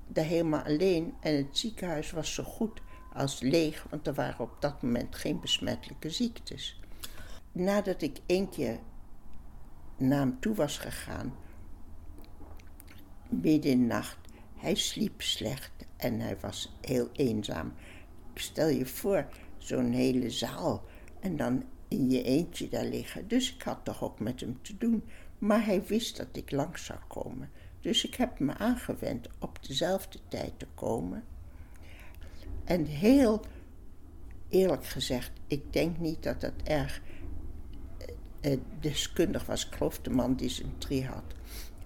daar 0.07 0.25
helemaal 0.25 0.63
alleen 0.63 1.13
en 1.19 1.35
het 1.35 1.57
ziekenhuis 1.57 2.11
was 2.11 2.33
zo 2.33 2.43
goed 2.43 2.81
als 3.13 3.39
leeg, 3.39 3.85
want 3.89 4.07
er 4.07 4.13
waren 4.13 4.39
op 4.39 4.55
dat 4.59 4.81
moment 4.81 5.15
geen 5.15 5.39
besmettelijke 5.39 6.09
ziektes. 6.09 6.79
Nadat 7.51 8.01
ik 8.01 8.17
één 8.25 8.49
keer 8.49 8.79
naar 9.97 10.19
hem 10.19 10.39
toe 10.39 10.55
was 10.55 10.77
gegaan, 10.77 11.35
midden 13.29 13.71
in 13.71 13.79
de 13.79 13.85
nacht, 13.85 14.17
hij 14.55 14.75
sliep 14.75 15.21
slecht 15.21 15.71
en 15.95 16.19
hij 16.19 16.37
was 16.39 16.77
heel 16.81 17.09
eenzaam. 17.13 17.73
Stel 18.33 18.67
je 18.67 18.85
voor, 18.85 19.27
zo'n 19.57 19.91
hele 19.91 20.29
zaal 20.29 20.83
en 21.19 21.37
dan 21.37 21.63
in 21.87 22.09
je 22.09 22.23
eentje 22.23 22.69
daar 22.69 22.85
liggen. 22.85 23.27
Dus 23.27 23.53
ik 23.53 23.61
had 23.61 23.79
toch 23.83 24.03
ook 24.03 24.19
met 24.19 24.39
hem 24.39 24.61
te 24.61 24.77
doen. 24.77 25.03
Maar 25.37 25.65
hij 25.65 25.83
wist 25.83 26.17
dat 26.17 26.27
ik 26.31 26.51
langs 26.51 26.85
zou 26.85 26.99
komen. 27.07 27.49
Dus 27.81 28.05
ik 28.05 28.15
heb 28.15 28.39
me 28.39 28.57
aangewend 28.57 29.27
op 29.39 29.65
dezelfde 29.67 30.19
tijd 30.27 30.59
te 30.59 30.67
komen. 30.73 31.23
En 32.63 32.85
heel 32.85 33.41
eerlijk 34.49 34.85
gezegd, 34.85 35.31
ik 35.47 35.73
denk 35.73 35.97
niet 35.97 36.23
dat 36.23 36.41
dat 36.41 36.53
erg 36.63 37.01
eh, 38.41 38.57
deskundig 38.79 39.45
was. 39.45 39.67
Ik 39.67 39.75
geloof 39.75 39.99
de 39.99 40.09
man 40.09 40.35
dysenterie 40.35 41.05
had. 41.05 41.33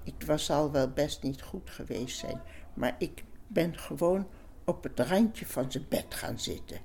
Ik 0.04 0.24
was 0.26 0.50
al 0.50 0.72
wel 0.72 0.90
best 0.90 1.24
niet 1.24 1.42
goed 1.42 1.70
geweest 1.70 2.18
zijn. 2.18 2.42
Maar 2.74 2.96
ik 2.98 3.24
ben 3.48 3.78
gewoon 3.78 4.28
op 4.66 4.84
het 4.84 5.00
randje 5.00 5.46
van 5.46 5.72
zijn 5.72 5.86
bed 5.90 6.14
gaan 6.16 6.40
zitten. 6.40 6.80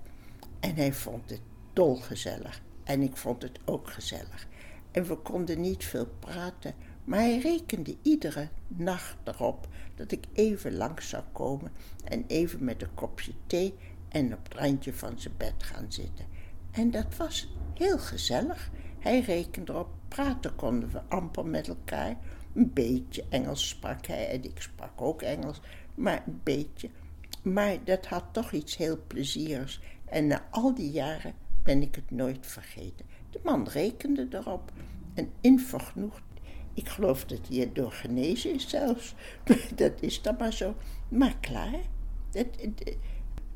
En 0.61 0.75
hij 0.75 0.93
vond 0.93 1.31
het 1.31 1.41
dolgezellig. 1.77 2.63
En 2.85 3.03
ik 3.03 3.17
vond 3.17 3.43
het 3.43 3.59
ook 3.65 3.91
gezellig. 3.91 4.47
En 4.91 5.05
we 5.07 5.17
konden 5.17 5.61
niet 5.61 5.85
veel 5.85 6.09
praten, 6.19 6.75
maar 7.05 7.19
hij 7.19 7.39
rekende 7.39 7.97
iedere 8.03 8.49
nacht 8.67 9.17
erop 9.25 9.69
dat 9.95 10.13
ik 10.13 10.25
even 10.33 10.77
langs 10.77 11.09
zou 11.09 11.23
komen 11.33 11.73
en 12.05 12.25
even 12.27 12.65
met 12.65 12.83
een 12.83 12.95
kopje 12.95 13.33
thee 13.47 13.75
en 14.09 14.33
op 14.33 14.45
het 14.45 14.55
randje 14.55 14.95
van 14.95 15.19
zijn 15.19 15.35
bed 15.37 15.55
gaan 15.59 15.87
zitten. 15.89 16.25
En 16.71 16.91
dat 16.91 17.17
was 17.17 17.49
heel 17.75 17.99
gezellig. 17.99 18.71
Hij 18.99 19.21
rekende 19.21 19.73
erop, 19.73 19.89
praten 20.09 20.55
konden 20.55 20.91
we 20.91 21.01
amper 21.09 21.47
met 21.47 21.69
elkaar. 21.69 22.17
Een 22.55 22.73
beetje 22.73 23.25
Engels 23.29 23.69
sprak 23.69 24.07
hij 24.07 24.29
en 24.29 24.45
ik 24.45 24.61
sprak 24.63 25.01
ook 25.01 25.23
Engels, 25.23 25.61
maar 25.95 26.23
een 26.27 26.41
beetje. 26.43 26.91
Maar 27.43 27.85
dat 27.85 28.07
had 28.07 28.25
toch 28.33 28.53
iets 28.53 28.77
heel 28.77 28.99
plezierigs. 29.07 29.81
En 30.05 30.27
na 30.27 30.47
al 30.51 30.75
die 30.75 30.91
jaren 30.91 31.35
ben 31.67 31.83
ik 31.83 31.95
het 31.95 32.11
nooit 32.11 32.47
vergeten. 32.47 33.07
De 33.31 33.41
man 33.45 33.69
rekende 33.69 34.27
erop 34.31 34.73
en 35.15 35.31
invergenoegd. 35.41 36.23
Ik 36.75 36.89
geloof 36.89 37.25
dat 37.25 37.49
hij 37.49 37.61
erdoor 37.61 37.93
genezen 37.93 38.55
is 38.55 38.69
zelfs. 38.69 39.15
Dat 39.75 39.93
is 40.01 40.23
dan 40.23 40.37
maar 40.39 40.53
zo. 40.53 40.75
Maar 41.09 41.37
klaar. 41.41 41.81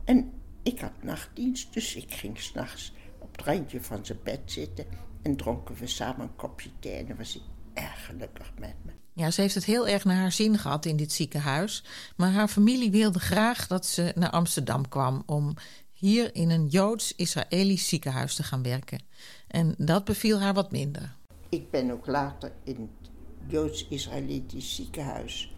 en 0.05 0.33
ik 0.63 0.81
had 0.81 1.03
nachtdienst, 1.03 1.73
dus 1.73 1.95
ik 1.95 2.15
ging 2.15 2.41
s'nachts 2.41 2.93
op 3.19 3.37
het 3.37 3.47
randje 3.47 3.81
van 3.81 4.05
zijn 4.05 4.19
bed 4.23 4.41
zitten 4.45 4.87
en 5.23 5.37
dronken 5.37 5.75
we 5.75 5.87
samen 5.87 6.21
een 6.21 6.37
kopje 6.37 6.71
thee 6.79 6.97
en 6.97 7.07
dan 7.07 7.17
was 7.17 7.33
hij 7.33 7.43
erg 7.85 8.07
gelukkig 8.07 8.53
met 8.59 8.75
me. 8.83 8.91
Ja, 9.13 9.31
ze 9.31 9.41
heeft 9.41 9.55
het 9.55 9.65
heel 9.65 9.89
erg 9.89 10.05
naar 10.05 10.17
haar 10.17 10.33
zin 10.33 10.59
gehad 10.59 10.85
in 10.85 10.97
dit 10.97 11.13
ziekenhuis. 11.13 11.85
Maar 12.17 12.31
haar 12.31 12.49
familie 12.49 12.91
wilde 12.91 13.19
graag 13.19 13.67
dat 13.67 13.87
ze 13.87 14.13
naar 14.15 14.31
Amsterdam 14.31 14.89
kwam 14.89 15.23
om 15.27 15.55
hier 16.01 16.35
in 16.35 16.51
een 16.51 16.67
Joods-Israëlisch 16.67 17.89
ziekenhuis 17.89 18.35
te 18.35 18.43
gaan 18.43 18.63
werken. 18.63 19.03
En 19.47 19.75
dat 19.79 20.05
beviel 20.05 20.41
haar 20.41 20.55
wat 20.55 20.71
minder. 20.71 21.17
Ik 21.49 21.71
ben 21.71 21.91
ook 21.91 22.07
later 22.07 22.53
in 22.65 22.77
het 22.81 23.11
Joods-Israëlitisch 23.47 24.75
ziekenhuis 24.75 25.55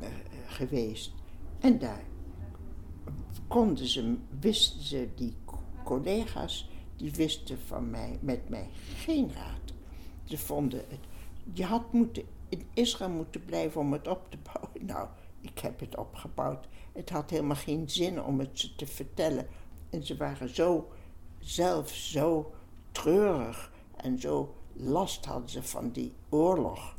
uh, 0.00 0.08
geweest. 0.46 1.12
En 1.60 1.78
daar 1.78 2.04
konden 3.48 3.86
ze, 3.86 4.16
wisten 4.40 4.82
ze, 4.82 5.08
die 5.14 5.34
collega's, 5.84 6.68
die 6.96 7.10
wisten 7.10 7.58
van 7.66 7.90
mij, 7.90 8.18
met 8.20 8.48
mij 8.48 8.68
geen 8.96 9.32
raad. 9.34 9.72
Ze 10.24 10.38
vonden 10.38 10.84
het, 10.88 11.00
je 11.52 11.64
had 11.64 11.92
moeten, 11.92 12.22
in 12.48 12.66
Israël 12.74 13.10
moeten 13.10 13.44
blijven 13.44 13.80
om 13.80 13.92
het 13.92 14.08
op 14.08 14.30
te 14.30 14.38
bouwen. 14.52 14.86
Nou, 14.86 15.08
ik 15.40 15.58
heb 15.58 15.80
het 15.80 15.96
opgebouwd. 15.96 16.66
Het 16.92 17.10
had 17.10 17.30
helemaal 17.30 17.56
geen 17.56 17.90
zin 17.90 18.22
om 18.22 18.38
het 18.38 18.58
ze 18.58 18.74
te 18.74 18.86
vertellen 18.86 19.46
en 19.92 20.06
ze 20.06 20.16
waren 20.16 20.54
zo, 20.54 20.88
zelf 21.38 21.90
zo 21.90 22.52
treurig 22.92 23.72
en 23.96 24.18
zo 24.18 24.54
last 24.72 25.24
hadden 25.24 25.50
ze 25.50 25.62
van 25.62 25.90
die 25.90 26.14
oorlog. 26.28 26.94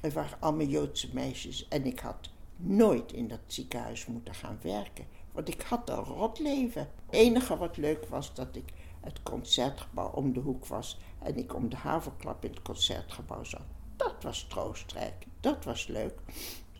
Er 0.00 0.12
waren 0.12 0.40
allemaal 0.40 0.66
Joodse 0.66 1.08
meisjes 1.12 1.68
en 1.68 1.86
ik 1.86 2.00
had 2.00 2.30
nooit 2.56 3.12
in 3.12 3.28
dat 3.28 3.40
ziekenhuis 3.46 4.06
moeten 4.06 4.34
gaan 4.34 4.58
werken. 4.62 5.06
Want 5.32 5.48
ik 5.48 5.62
had 5.62 5.88
een 5.88 6.04
rot 6.04 6.38
leven. 6.38 6.80
Het 6.80 7.14
enige 7.14 7.56
wat 7.56 7.76
leuk 7.76 8.06
was 8.06 8.34
dat 8.34 8.56
ik 8.56 8.72
het 9.00 9.22
concertgebouw 9.22 10.10
om 10.10 10.32
de 10.32 10.40
hoek 10.40 10.66
was 10.66 10.98
en 11.18 11.36
ik 11.36 11.54
om 11.54 11.68
de 11.68 11.76
haverklap 11.76 12.44
in 12.44 12.50
het 12.50 12.62
concertgebouw 12.62 13.44
zat. 13.44 13.66
Dat 13.96 14.22
was 14.22 14.46
troostrijk, 14.48 15.26
dat 15.40 15.64
was 15.64 15.86
leuk. 15.86 16.18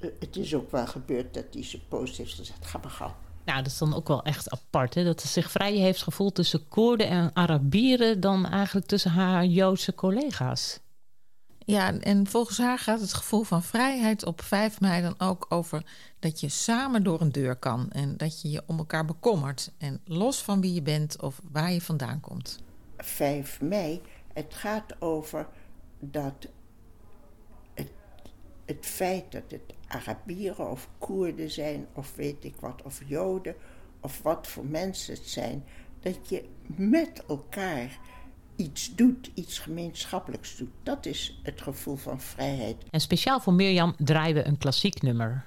Eh, 0.00 0.10
het 0.18 0.36
is 0.36 0.54
ook 0.54 0.70
wel 0.70 0.86
gebeurd 0.86 1.34
dat 1.34 1.52
die 1.52 1.64
zijn 1.64 1.82
post 1.88 2.16
heeft 2.16 2.34
gezegd: 2.34 2.66
ga 2.66 2.78
maar 2.78 2.90
gauw, 2.90 3.14
nou, 3.44 3.62
dat 3.62 3.72
is 3.72 3.78
dan 3.78 3.94
ook 3.94 4.08
wel 4.08 4.22
echt 4.22 4.50
apart. 4.50 4.94
Hè? 4.94 5.04
Dat 5.04 5.20
ze 5.20 5.28
zich 5.28 5.50
vrij 5.50 5.72
heeft 5.72 6.02
gevoeld 6.02 6.34
tussen 6.34 6.68
Koerden 6.68 7.08
en 7.08 7.30
Arabieren 7.34 8.20
dan 8.20 8.46
eigenlijk 8.46 8.86
tussen 8.86 9.10
haar 9.10 9.44
Joodse 9.44 9.94
collega's. 9.94 10.80
Ja, 11.64 11.98
en 11.98 12.26
volgens 12.26 12.58
haar 12.58 12.78
gaat 12.78 13.00
het 13.00 13.14
gevoel 13.14 13.42
van 13.42 13.62
vrijheid 13.62 14.24
op 14.24 14.42
5 14.42 14.80
mei 14.80 15.02
dan 15.02 15.14
ook 15.18 15.46
over 15.48 15.82
dat 16.18 16.40
je 16.40 16.48
samen 16.48 17.02
door 17.02 17.20
een 17.20 17.32
deur 17.32 17.56
kan 17.56 17.90
en 17.90 18.16
dat 18.16 18.42
je 18.42 18.50
je 18.50 18.62
om 18.66 18.78
elkaar 18.78 19.04
bekommert. 19.04 19.70
En 19.78 20.00
los 20.04 20.42
van 20.42 20.60
wie 20.60 20.74
je 20.74 20.82
bent 20.82 21.22
of 21.22 21.40
waar 21.50 21.72
je 21.72 21.80
vandaan 21.80 22.20
komt. 22.20 22.58
5 22.96 23.60
mei, 23.60 24.00
het 24.32 24.54
gaat 24.54 25.00
over 25.02 25.46
dat 25.98 26.46
het, 27.74 27.90
het 28.64 28.86
feit 28.86 29.32
dat 29.32 29.42
het 29.48 29.74
Arabieren 29.90 30.70
of 30.70 30.88
Koerden 30.98 31.50
zijn 31.50 31.86
of 31.92 32.14
weet 32.16 32.44
ik 32.44 32.54
wat, 32.60 32.82
of 32.82 33.00
Joden 33.06 33.54
of 34.00 34.22
wat 34.22 34.46
voor 34.46 34.66
mensen 34.66 35.14
het 35.14 35.28
zijn, 35.28 35.64
dat 36.00 36.28
je 36.28 36.44
met 36.66 37.22
elkaar 37.28 37.98
iets 38.56 38.94
doet, 38.94 39.30
iets 39.34 39.58
gemeenschappelijks 39.58 40.56
doet. 40.56 40.70
Dat 40.82 41.06
is 41.06 41.40
het 41.42 41.60
gevoel 41.60 41.96
van 41.96 42.20
vrijheid. 42.20 42.76
En 42.90 43.00
speciaal 43.00 43.40
voor 43.40 43.52
Mirjam 43.52 43.94
draaien 43.98 44.34
we 44.34 44.46
een 44.46 44.58
klassiek 44.58 45.02
nummer. 45.02 45.46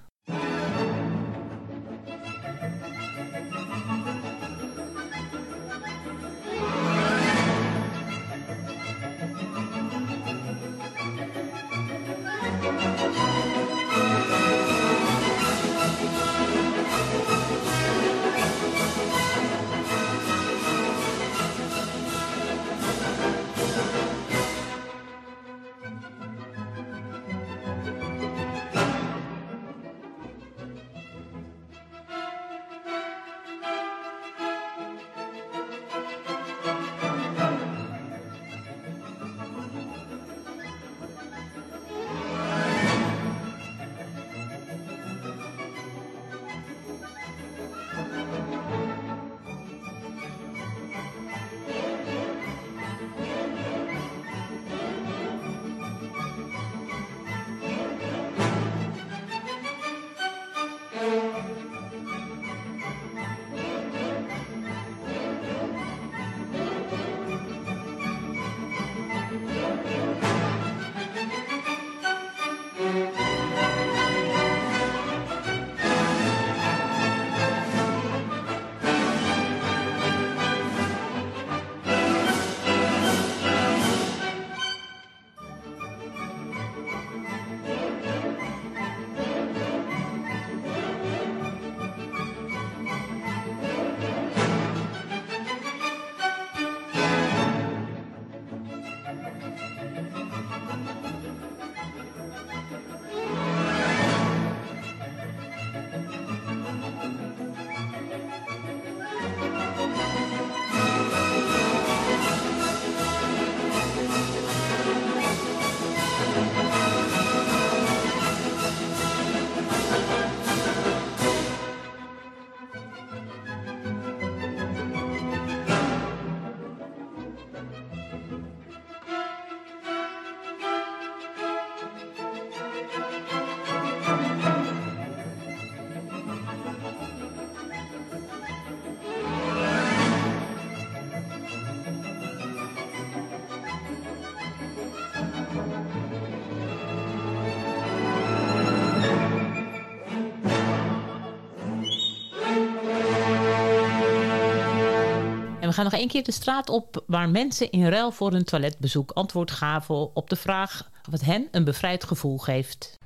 We 155.74 155.82
gaan 155.82 155.92
nog 155.92 156.00
één 156.00 156.10
keer 156.10 156.24
de 156.24 156.32
straat 156.32 156.70
op 156.70 157.04
waar 157.08 157.30
mensen 157.30 157.72
in 157.72 157.88
ruil 157.88 158.12
voor 158.12 158.32
hun 158.32 158.44
toiletbezoek 158.44 159.12
antwoord 159.12 159.52
gaven 159.52 160.16
op 160.16 160.30
de 160.30 160.36
vraag 160.36 160.90
wat 161.10 161.22
hen 161.22 161.48
een 161.52 161.64
bevrijd 161.64 162.04
gevoel 162.04 162.38
geeft. 162.38 163.00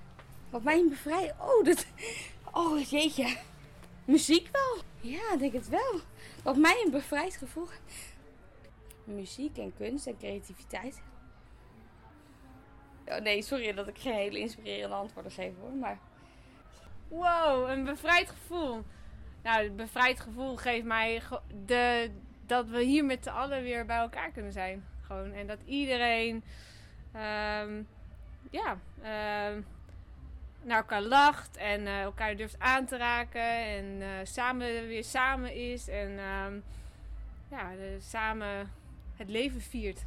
Wat 0.49 0.63
mij 0.63 0.79
een 0.79 0.89
bevrijd... 0.89 1.33
Oh, 1.39 1.65
dat... 1.65 1.85
Oh, 2.51 2.81
jeetje. 2.81 3.37
Muziek 4.05 4.49
wel. 4.51 4.83
Ja, 5.11 5.37
denk 5.37 5.53
het 5.53 5.69
wel. 5.69 5.99
Wat 6.43 6.57
mij 6.57 6.81
een 6.85 6.91
bevrijd 6.91 7.37
gevoel. 7.37 7.67
Muziek 9.03 9.57
en 9.57 9.73
kunst 9.77 10.07
en 10.07 10.17
creativiteit. 10.17 11.01
Oh, 13.05 13.19
nee, 13.19 13.41
sorry 13.41 13.73
dat 13.73 13.87
ik 13.87 13.97
geen 13.97 14.13
hele 14.13 14.39
inspirerende 14.39 14.95
antwoorden 14.95 15.31
geef 15.31 15.53
hoor, 15.61 15.73
maar... 15.73 15.99
Wow, 17.07 17.69
een 17.69 17.83
bevrijd 17.83 18.29
gevoel. 18.29 18.83
Nou, 19.43 19.63
het 19.63 19.75
bevrijd 19.75 20.19
gevoel 20.19 20.55
geeft 20.55 20.85
mij 20.85 21.21
de, 21.65 22.11
dat 22.47 22.67
we 22.67 22.83
hier 22.83 23.05
met 23.05 23.23
z'n 23.23 23.29
allen 23.29 23.63
weer 23.63 23.85
bij 23.85 23.97
elkaar 23.97 24.31
kunnen 24.31 24.51
zijn. 24.51 24.83
Gewoon. 25.01 25.31
En 25.31 25.47
dat 25.47 25.57
iedereen 25.65 26.43
ehm, 27.11 27.81
ja, 28.51 28.77
ehm, 29.01 29.61
naar 30.63 30.77
elkaar 30.77 31.01
lacht 31.01 31.57
en 31.57 31.87
eh, 31.87 32.01
elkaar 32.01 32.35
durft 32.35 32.59
aan 32.59 32.85
te 32.85 32.97
raken. 32.97 33.65
En 33.65 34.01
eh, 34.01 34.07
samen 34.23 34.87
weer 34.87 35.03
samen 35.03 35.55
is. 35.55 35.87
En 35.87 36.19
ehm, 36.19 36.53
ja, 37.49 37.71
de- 37.75 37.97
samen 37.99 38.71
het 39.15 39.29
leven 39.29 39.61
viert. 39.61 40.05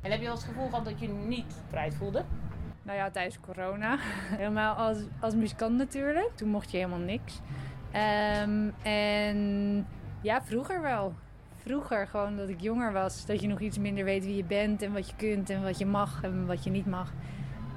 En 0.00 0.10
heb 0.10 0.20
je 0.20 0.26
wel 0.26 0.34
het 0.34 0.44
gevoel 0.44 0.68
gehad 0.68 0.84
dat 0.84 1.00
je 1.00 1.08
niet 1.08 1.54
bevrijd 1.64 1.94
voelde? 1.94 2.24
Nou 2.82 2.98
ja, 2.98 3.10
tijdens 3.10 3.40
corona. 3.40 3.96
Helemaal 4.36 4.74
als, 4.74 4.98
als 5.20 5.34
muzikant 5.34 5.76
natuurlijk. 5.76 6.36
Toen 6.36 6.48
mocht 6.48 6.70
je 6.70 6.76
helemaal 6.76 6.98
niks. 6.98 7.40
Ehm, 7.92 8.68
en 8.82 9.86
ja, 10.22 10.42
vroeger 10.42 10.82
wel. 10.82 11.14
Vroeger, 11.62 12.06
gewoon 12.06 12.36
dat 12.36 12.48
ik 12.48 12.60
jonger 12.60 12.92
was. 12.92 13.26
Dat 13.26 13.40
je 13.40 13.46
nog 13.46 13.60
iets 13.60 13.78
minder 13.78 14.04
weet 14.04 14.24
wie 14.24 14.36
je 14.36 14.44
bent 14.44 14.82
en 14.82 14.92
wat 14.92 15.08
je 15.08 15.16
kunt 15.16 15.50
en 15.50 15.62
wat 15.62 15.78
je 15.78 15.86
mag 15.86 16.22
en 16.22 16.46
wat 16.46 16.64
je 16.64 16.70
niet 16.70 16.86
mag. 16.86 17.12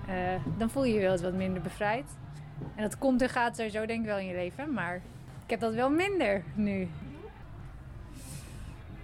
Eh, 0.08 0.16
dan 0.58 0.70
voel 0.70 0.84
je 0.84 0.94
je 0.94 1.00
wel 1.00 1.12
eens 1.12 1.22
wat 1.22 1.34
minder 1.34 1.62
bevrijd. 1.62 2.18
En 2.76 2.82
dat 2.84 2.98
komt 2.98 3.22
en 3.22 3.30
gaat 3.30 3.56
sowieso 3.56 3.86
denk 3.86 4.00
ik 4.00 4.06
wel 4.06 4.18
in 4.18 4.26
je 4.26 4.36
leven. 4.36 4.74
Maar 4.74 4.96
ik 5.44 5.50
heb 5.50 5.60
dat 5.60 5.74
wel 5.74 5.90
minder 5.90 6.44
nu. 6.56 6.90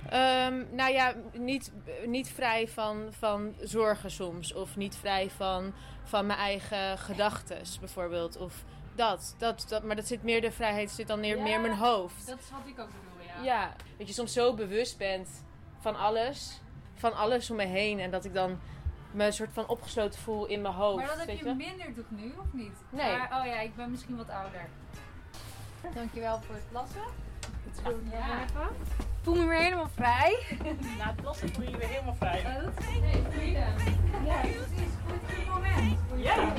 Ehm, 0.10 0.64
nou 0.72 0.92
ja, 0.92 1.14
niet, 1.34 1.72
niet 2.06 2.30
vrij 2.30 2.68
van, 2.68 3.08
van 3.10 3.54
zorgen 3.60 4.12
soms. 4.12 4.54
Of 4.54 4.76
niet 4.76 4.96
vrij 4.96 5.30
van, 5.30 5.74
van 6.04 6.26
mijn 6.26 6.40
eigen 6.40 6.98
gedachten, 6.98 7.58
bijvoorbeeld. 7.80 8.38
Of 8.38 8.64
dat, 8.96 9.36
dat, 9.38 9.66
dat. 9.68 9.84
Maar 9.84 9.96
dat 9.96 10.08
zit 10.08 10.24
meer, 10.24 10.42
de 10.42 10.52
vrijheid 10.52 10.92
zit 10.92 11.08
dan 11.08 11.20
meer, 11.20 11.42
meer 11.42 11.56
in 11.56 11.62
mijn 11.62 11.78
hoofd. 11.78 12.28
Dat 12.28 12.40
is 12.40 12.50
wat 12.52 12.60
ik 12.66 12.80
ook 12.80 12.88
bedoel, 12.88 13.19
ja. 13.44 13.76
Dat 13.98 14.08
je 14.08 14.14
soms 14.14 14.34
zo 14.34 14.54
bewust 14.54 14.98
bent 14.98 15.30
van 15.80 15.96
alles. 15.96 16.62
Van 16.96 17.16
alles 17.16 17.50
om 17.50 17.56
me 17.56 17.66
heen. 17.66 18.00
En 18.00 18.12
dat 18.12 18.26
ik 18.26 18.34
dan 18.34 18.60
me 19.12 19.26
een 19.26 19.34
soort 19.34 19.54
van 19.54 19.68
opgesloten 19.68 20.20
voel 20.20 20.46
in 20.46 20.62
mijn 20.62 20.74
hoofd. 20.74 20.98
Maar 20.98 21.08
dat 21.08 21.18
heb 21.18 21.40
je 21.40 21.46
je? 21.46 21.56
minder 21.56 21.94
toch 21.94 22.10
nu, 22.10 22.34
of 22.40 22.54
niet? 22.54 22.74
Nee. 22.90 23.18
Maar, 23.18 23.40
oh 23.40 23.46
ja, 23.46 23.60
ik 23.60 23.76
ben 23.76 23.92
misschien 23.92 24.18
wat 24.18 24.30
ouder. 24.30 24.70
Dankjewel 25.94 26.42
voor 26.42 26.56
het 26.56 26.70
plassen. 26.70 27.02
Het 27.40 27.78
is 27.78 27.82
goed. 27.84 28.12
Ja. 28.12 28.42
Ik 28.42 29.26
voel 29.26 29.36
me 29.36 29.48
weer 29.48 29.60
helemaal 29.60 29.90
vrij. 29.96 30.40
Na 30.98 31.06
het 31.06 31.16
plassen 31.16 31.54
voel 31.54 31.64
je 31.64 31.70
je 31.70 31.78
weer 31.78 31.88
helemaal 31.88 32.16
vrij. 32.16 32.40
Oh, 32.40 32.64
dat 32.64 32.74
is 32.80 33.00
nee. 33.36 33.52
Ja, 33.52 34.42
goede 35.06 35.46
moment. 35.48 36.00
Ja. 36.16 36.54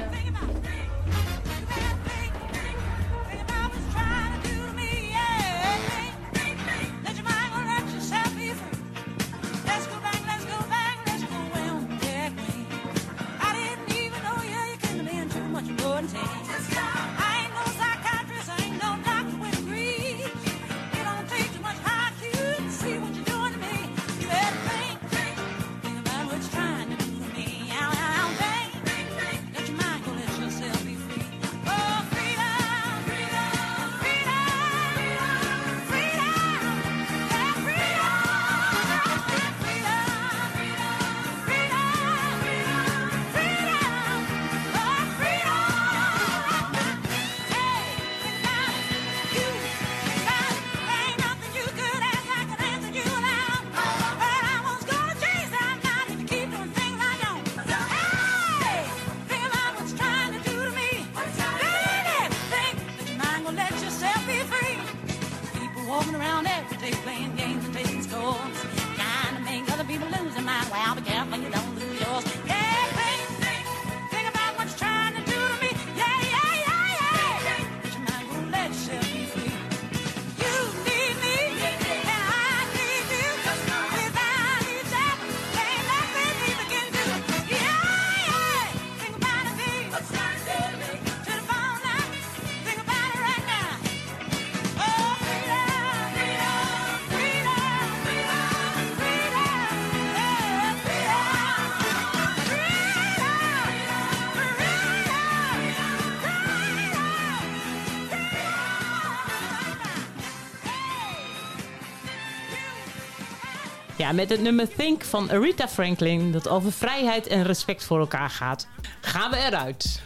Ja, 114.01 114.13
met 114.13 114.31
het 114.31 114.41
nummer 114.41 114.69
Think 114.69 115.05
van 115.05 115.31
Aretha 115.31 115.69
Franklin, 115.69 116.33
dat 116.33 116.49
over 116.49 116.73
vrijheid 116.73 117.27
en 117.27 117.43
respect 117.43 117.85
voor 117.85 117.99
elkaar 117.99 118.31
gaat. 118.31 118.69
Gaan 119.01 119.31
we 119.31 119.37
eruit. 119.37 120.03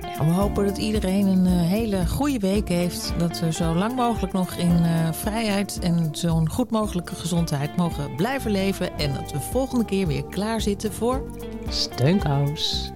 Ja, 0.00 0.24
we 0.24 0.30
hopen 0.30 0.66
dat 0.66 0.78
iedereen 0.78 1.26
een 1.26 1.46
eh, 1.46 1.52
hele 1.52 2.06
goede 2.06 2.38
week 2.38 2.68
heeft. 2.68 3.12
Dat 3.18 3.40
we 3.40 3.52
zo 3.52 3.74
lang 3.74 3.94
mogelijk 3.94 4.32
nog 4.32 4.54
in 4.54 4.84
eh, 4.84 5.12
vrijheid 5.12 5.78
en 5.82 6.08
zo'n 6.12 6.48
goed 6.48 6.70
mogelijke 6.70 7.14
gezondheid 7.14 7.76
mogen 7.76 8.14
blijven 8.16 8.50
leven. 8.50 8.98
En 8.98 9.14
dat 9.14 9.32
we 9.32 9.40
volgende 9.40 9.84
keer 9.84 10.06
weer 10.06 10.24
klaar 10.24 10.60
zitten 10.60 10.92
voor 10.92 11.30
Steunkous. 11.68 12.90